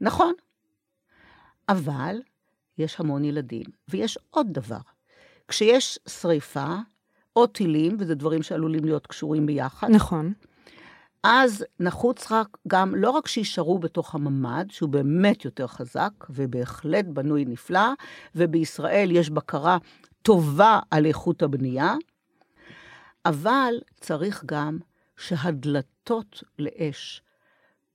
נכון. 0.00 0.32
אבל 1.68 2.16
יש 2.78 3.00
המון 3.00 3.24
ילדים. 3.24 3.64
ויש 3.88 4.18
עוד 4.30 4.46
דבר, 4.52 4.78
כשיש 5.48 5.98
שריפה, 6.08 6.74
או 7.36 7.46
טילים, 7.46 7.96
וזה 8.00 8.14
דברים 8.14 8.42
שעלולים 8.42 8.84
להיות 8.84 9.06
קשורים 9.06 9.46
ביחד. 9.46 9.90
נכון. 9.90 10.32
אז 11.22 11.64
נחוץ 11.80 12.32
רק 12.32 12.58
גם, 12.68 12.94
לא 12.94 13.10
רק 13.10 13.28
שיישארו 13.28 13.78
בתוך 13.78 14.14
הממ"ד, 14.14 14.66
שהוא 14.70 14.90
באמת 14.90 15.44
יותר 15.44 15.66
חזק, 15.66 16.12
ובהחלט 16.30 17.04
בנוי 17.04 17.44
נפלא, 17.44 17.88
ובישראל 18.34 19.10
יש 19.12 19.30
בקרה 19.30 19.78
טובה 20.22 20.80
על 20.90 21.06
איכות 21.06 21.42
הבנייה, 21.42 21.94
אבל 23.24 23.74
צריך 24.00 24.44
גם 24.46 24.78
שהדלתות 25.16 26.42
לאש 26.58 27.22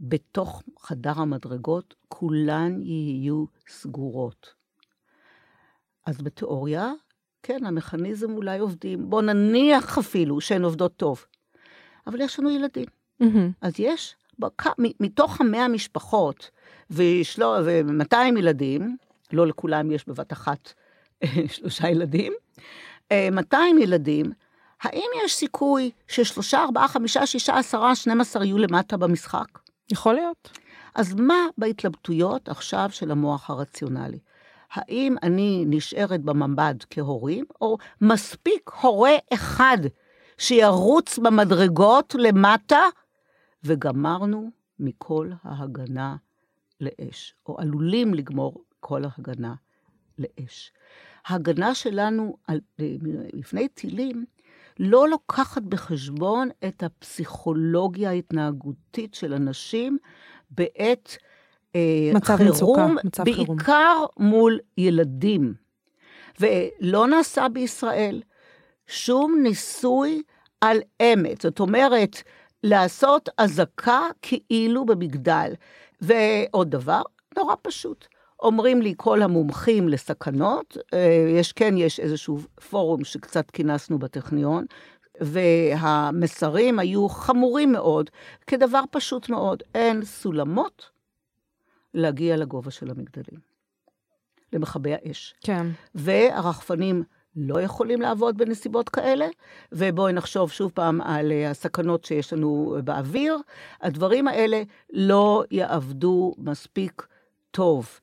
בתוך 0.02 0.64
חדר 0.80 1.20
המדרגות, 1.20 1.96
כולן 2.08 2.82
יהיו 2.82 3.46
סגורות. 3.68 4.61
אז 6.06 6.22
בתיאוריה, 6.22 6.92
כן, 7.44 7.66
המכניזם 7.66 8.32
אולי 8.32 8.60
עובדים. 8.60 9.10
בוא 9.10 9.22
נניח 9.22 9.98
אפילו 9.98 10.42
שהן 10.42 10.64
עובדות 10.64 10.96
טוב. 10.96 11.26
אבל 12.08 12.22
יש 12.22 12.40
לנו 12.40 12.50
ילדים. 12.50 12.86
Mm-hmm. 13.24 13.52
אז 13.62 13.74
יש. 13.80 14.16
מתוך 15.00 15.42
המאה 15.42 15.68
משפחות 15.68 16.52
ו-200 16.90 18.16
ילדים, 18.38 18.98
לא 19.34 19.48
לכולם 19.48 19.92
יש 19.92 20.08
בבת 20.08 20.34
אחת 20.34 20.74
שלושה 21.54 21.90
ילדים, 21.90 22.34
200 23.32 23.78
אה, 23.78 23.84
ילדים, 23.84 24.26
האם 24.82 25.06
יש 25.26 25.34
סיכוי 25.34 25.92
ששלושה, 26.08 26.64
ארבעה, 26.64 26.88
חמישה, 26.88 27.26
שישה, 27.26 27.58
עשרה, 27.58 27.96
שנים 27.96 28.22
עשר 28.22 28.44
יהיו 28.44 28.58
למטה 28.58 28.98
במשחק? 28.98 29.60
יכול 29.92 30.14
להיות. 30.14 30.60
אז 30.96 31.14
מה 31.14 31.46
בהתלבטויות 31.58 32.50
עכשיו 32.50 32.90
של 32.92 33.12
המוח 33.12 33.50
הרציונלי? 33.50 34.20
האם 34.72 35.16
אני 35.24 35.64
נשארת 35.68 36.22
בממ"ד 36.22 36.76
כהורים, 36.90 37.46
או 37.62 37.78
מספיק 38.02 38.72
הורה 38.82 39.16
אחד 39.34 39.78
שירוץ 40.38 41.18
במדרגות 41.18 42.16
למטה, 42.20 42.82
וגמרנו 43.64 44.50
מכל 44.80 45.32
ההגנה 45.44 46.16
לאש, 46.82 47.36
או 47.46 47.60
עלולים 47.60 48.14
לגמור 48.14 48.64
כל 48.80 49.02
ההגנה 49.04 49.54
לאש. 50.20 50.72
ההגנה 51.26 51.76
שלנו 51.76 52.38
על, 52.48 52.60
לפני 53.34 53.68
טילים 53.68 54.26
לא 54.80 55.10
לוקחת 55.10 55.62
בחשבון 55.62 56.50
את 56.68 56.84
הפסיכולוגיה 56.84 58.10
ההתנהגותית 58.10 59.14
של 59.14 59.34
אנשים 59.34 59.98
בעת 60.52 61.18
מצב 62.14 62.38
חירום, 62.38 62.52
מצוקה, 62.52 62.88
מצב 63.04 63.24
בעיקר 63.24 63.46
חירום. 63.46 64.08
מול 64.18 64.60
ילדים. 64.78 65.54
ולא 66.40 67.08
נעשה 67.08 67.48
בישראל 67.48 68.22
שום 68.88 69.40
ניסוי 69.44 70.22
על 70.62 70.78
אמת. 71.02 71.42
זאת 71.42 71.60
אומרת, 71.60 72.24
לעשות 72.64 73.30
אזעקה 73.38 74.02
כאילו 74.22 74.86
במגדל. 74.86 75.54
ועוד 76.02 76.72
דבר, 76.72 77.02
נורא 77.38 77.56
פשוט. 77.62 78.08
אומרים 78.40 78.82
לי 78.82 78.94
כל 78.98 79.22
המומחים 79.22 79.90
לסכנות, 79.90 80.78
אה, 80.94 81.28
יש, 81.40 81.54
כן, 81.54 81.78
יש 81.78 82.00
איזשהו 82.00 82.40
פורום 82.70 83.04
שקצת 83.04 83.52
כינסנו 83.52 84.00
בטכניון, 84.00 84.66
והמסרים 85.22 86.80
היו 86.80 87.10
חמורים 87.10 87.72
מאוד, 87.72 88.10
כדבר 88.48 88.82
פשוט 88.92 89.30
מאוד, 89.30 89.64
אין 89.76 90.06
סולמות 90.06 90.91
להגיע 91.94 92.38
לגובה 92.38 92.72
של 92.72 92.92
המגדלים, 92.92 93.40
למכבי 94.54 94.94
האש. 94.94 95.34
כן. 95.42 95.68
והרחפנים 95.96 97.04
לא 97.36 97.62
יכולים 97.62 98.02
לעבוד 98.02 98.38
בנסיבות 98.38 98.90
כאלה, 98.90 99.26
ובואי 99.72 100.14
נחשוב 100.14 100.52
שוב 100.52 100.72
פעם 100.74 101.02
על 101.02 101.32
אה, 101.32 101.50
הסכנות 101.50 102.06
שיש 102.06 102.34
לנו 102.34 102.78
באוויר. 102.84 103.38
הדברים 103.82 104.28
האלה 104.28 104.64
לא 104.94 105.44
יעבדו 105.52 106.34
מספיק 106.38 107.08
טוב. 107.52 108.00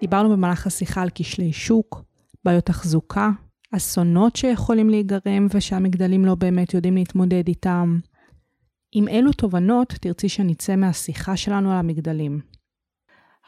דיברנו 0.00 0.30
במהלך 0.30 0.66
השיחה 0.66 1.02
על 1.02 1.08
כשלי 1.14 1.52
שוק, 1.52 2.02
בעיות 2.44 2.64
תחזוקה, 2.64 3.30
אסונות 3.76 4.36
שיכולים 4.36 4.90
להיגרם 4.90 5.46
ושהמגדלים 5.54 6.24
לא 6.24 6.34
באמת 6.34 6.74
יודעים 6.74 6.94
להתמודד 6.94 7.48
איתם. 7.48 7.98
עם 8.92 9.08
אילו 9.08 9.32
תובנות 9.32 9.88
תרצי 9.88 10.28
שנצא 10.28 10.76
מהשיחה 10.76 11.36
שלנו 11.36 11.72
על 11.72 11.76
המגדלים? 11.76 12.40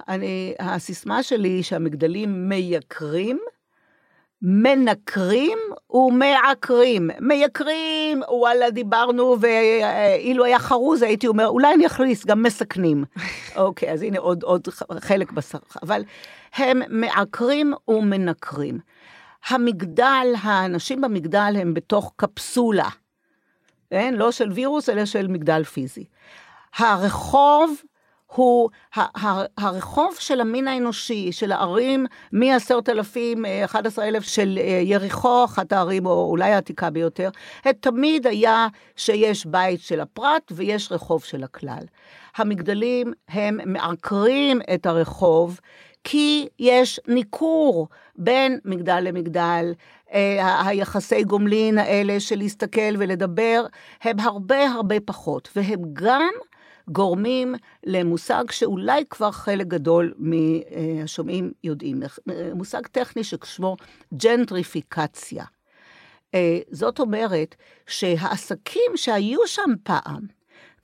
אני, 0.08 0.54
הסיסמה 0.58 1.22
שלי 1.22 1.48
היא 1.48 1.62
שהמגדלים 1.62 2.48
מייקרים, 2.48 3.38
מנקרים 4.42 5.58
ומעקרים. 5.90 7.10
מייקרים, 7.20 8.22
וואלה, 8.28 8.70
דיברנו, 8.70 9.36
ואילו 9.40 10.44
היה 10.44 10.58
חרוז 10.58 11.02
הייתי 11.02 11.26
אומר, 11.26 11.46
אולי 11.46 11.74
אני 11.74 11.86
אכניס 11.86 12.26
גם 12.26 12.42
מסכנים. 12.42 13.04
אוקיי, 13.56 13.92
אז 13.92 14.02
הנה 14.02 14.18
עוד, 14.18 14.42
עוד 14.42 14.68
חלק 14.98 15.32
בשר. 15.32 15.58
אבל 15.82 16.04
הם 16.54 16.80
מעקרים 16.88 17.74
ומנקרים. 17.88 18.78
המגדל, 19.48 20.26
האנשים 20.42 21.00
במגדל 21.00 21.54
הם 21.58 21.74
בתוך 21.74 22.12
קפסולה. 22.16 22.88
כן? 23.94 24.14
לא 24.14 24.32
של 24.32 24.52
וירוס, 24.52 24.88
אלא 24.88 25.04
של 25.04 25.26
מגדל 25.26 25.64
פיזי. 25.64 26.04
הרחוב 26.76 27.74
הוא 28.26 28.70
הרחוב 29.58 30.16
של 30.18 30.40
המין 30.40 30.68
האנושי, 30.68 31.32
של 31.32 31.52
הערים 31.52 32.06
מ-10,000, 32.32 33.18
11,000 33.64 34.22
של 34.22 34.58
אה, 34.62 34.80
יריחו, 34.84 35.44
אחת 35.44 35.72
הערים, 35.72 36.06
או 36.06 36.26
אולי 36.30 36.52
העתיקה 36.52 36.90
ביותר, 36.90 37.28
תמיד 37.80 38.26
היה 38.26 38.66
שיש 38.96 39.46
בית 39.46 39.80
של 39.80 40.00
הפרט 40.00 40.52
ויש 40.54 40.92
רחוב 40.92 41.24
של 41.24 41.44
הכלל. 41.44 41.84
המגדלים 42.36 43.12
הם 43.28 43.58
מעקרים 43.72 44.60
את 44.74 44.86
הרחוב, 44.86 45.60
כי 46.04 46.48
יש 46.58 47.00
ניכור 47.08 47.88
בין 48.16 48.58
מגדל 48.64 49.00
למגדל, 49.00 49.72
אה, 49.72 50.03
היחסי 50.64 51.24
גומלין 51.24 51.78
האלה 51.78 52.20
של 52.20 52.36
להסתכל 52.38 52.94
ולדבר, 52.98 53.66
הם 54.02 54.20
הרבה 54.20 54.66
הרבה 54.70 55.00
פחות, 55.00 55.48
והם 55.56 55.80
גם 55.92 56.32
גורמים 56.88 57.54
למושג 57.86 58.44
שאולי 58.50 59.04
כבר 59.10 59.30
חלק 59.30 59.66
גדול 59.66 60.14
מהשומעים 60.18 61.52
יודעים, 61.64 62.02
מושג 62.54 62.86
טכני 62.86 63.24
ששמו 63.24 63.76
ג'נטריפיקציה. 64.14 65.44
אה, 66.34 66.58
זאת 66.70 67.00
אומרת 67.00 67.54
שהעסקים 67.86 68.92
שהיו 68.96 69.38
שם 69.46 69.70
פעם, 69.82 70.26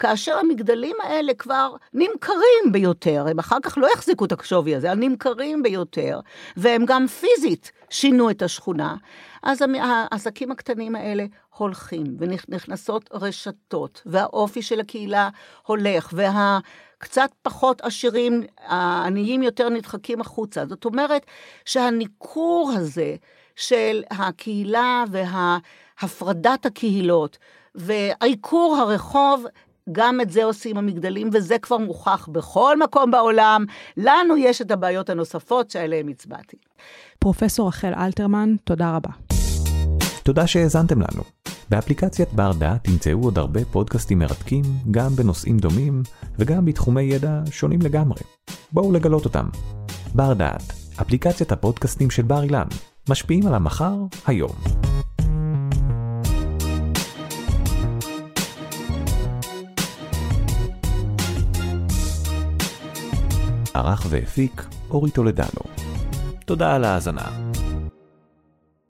כאשר 0.00 0.38
המגדלים 0.38 0.96
האלה 1.02 1.34
כבר 1.34 1.76
נמכרים 1.92 2.72
ביותר, 2.72 3.26
הם 3.30 3.38
אחר 3.38 3.56
כך 3.62 3.78
לא 3.78 3.88
יחזיקו 3.94 4.24
את 4.24 4.40
השווי 4.40 4.74
הזה, 4.76 4.92
הם 4.92 5.00
נמכרים 5.00 5.62
ביותר, 5.62 6.20
והם 6.56 6.84
גם 6.86 7.06
פיזית 7.06 7.72
שינו 7.90 8.30
את 8.30 8.42
השכונה, 8.42 8.96
אז 9.42 9.62
העסקים 9.80 10.50
הקטנים 10.50 10.96
האלה 10.96 11.24
הולכים, 11.56 12.04
ונכנסות 12.18 13.10
רשתות, 13.12 14.02
והאופי 14.06 14.62
של 14.62 14.80
הקהילה 14.80 15.28
הולך, 15.66 16.12
והקצת 16.12 17.30
פחות 17.42 17.80
עשירים, 17.80 18.42
העניים 18.58 19.42
יותר 19.42 19.68
נדחקים 19.68 20.20
החוצה. 20.20 20.66
זאת 20.66 20.84
אומרת 20.84 21.26
שהניכור 21.64 22.72
הזה 22.76 23.16
של 23.56 24.02
הקהילה 24.10 25.04
והפרדת 25.10 26.66
הקהילות, 26.66 27.38
ועיקור 27.74 28.76
הרחוב 28.76 29.44
גם 29.92 30.20
את 30.20 30.30
זה 30.30 30.44
עושים 30.44 30.76
המגדלים, 30.76 31.30
וזה 31.32 31.58
כבר 31.58 31.78
מוכח 31.78 32.28
בכל 32.32 32.78
מקום 32.78 33.10
בעולם. 33.10 33.64
לנו 33.96 34.36
יש 34.36 34.62
את 34.62 34.70
הבעיות 34.70 35.10
הנוספות 35.10 35.70
שעליהן 35.70 36.08
הצבעתי. 36.08 36.56
פרופסור 37.18 37.68
רחל 37.68 37.92
אלתרמן, 37.96 38.54
תודה 38.64 38.96
רבה. 38.96 39.10
תודה 40.22 40.46
שהאזנתם 40.46 41.00
לנו. 41.00 41.22
באפליקציית 41.70 42.32
בר 42.32 42.52
דעת 42.52 42.84
תמצאו 42.84 43.22
עוד 43.22 43.38
הרבה 43.38 43.64
פודקאסטים 43.64 44.18
מרתקים, 44.18 44.62
גם 44.90 45.10
בנושאים 45.10 45.58
דומים, 45.58 46.02
וגם 46.38 46.64
בתחומי 46.64 47.02
ידע 47.02 47.40
שונים 47.50 47.82
לגמרי. 47.82 48.20
בואו 48.72 48.92
לגלות 48.92 49.24
אותם. 49.24 49.48
בר 50.14 50.32
דעת, 50.32 50.62
אפליקציית 51.00 51.52
הפודקאסטים 51.52 52.10
של 52.10 52.22
בר 52.22 52.42
אילן, 52.42 52.66
משפיעים 53.08 53.46
על 53.46 53.54
המחר, 53.54 53.94
היום. 54.26 54.52
ערך 63.74 64.06
והפיק 64.08 64.64
אורי 64.90 65.10
טולדנו. 65.10 65.60
תודה 66.44 66.74
על 66.74 66.84
ההאזנה. 66.84 67.50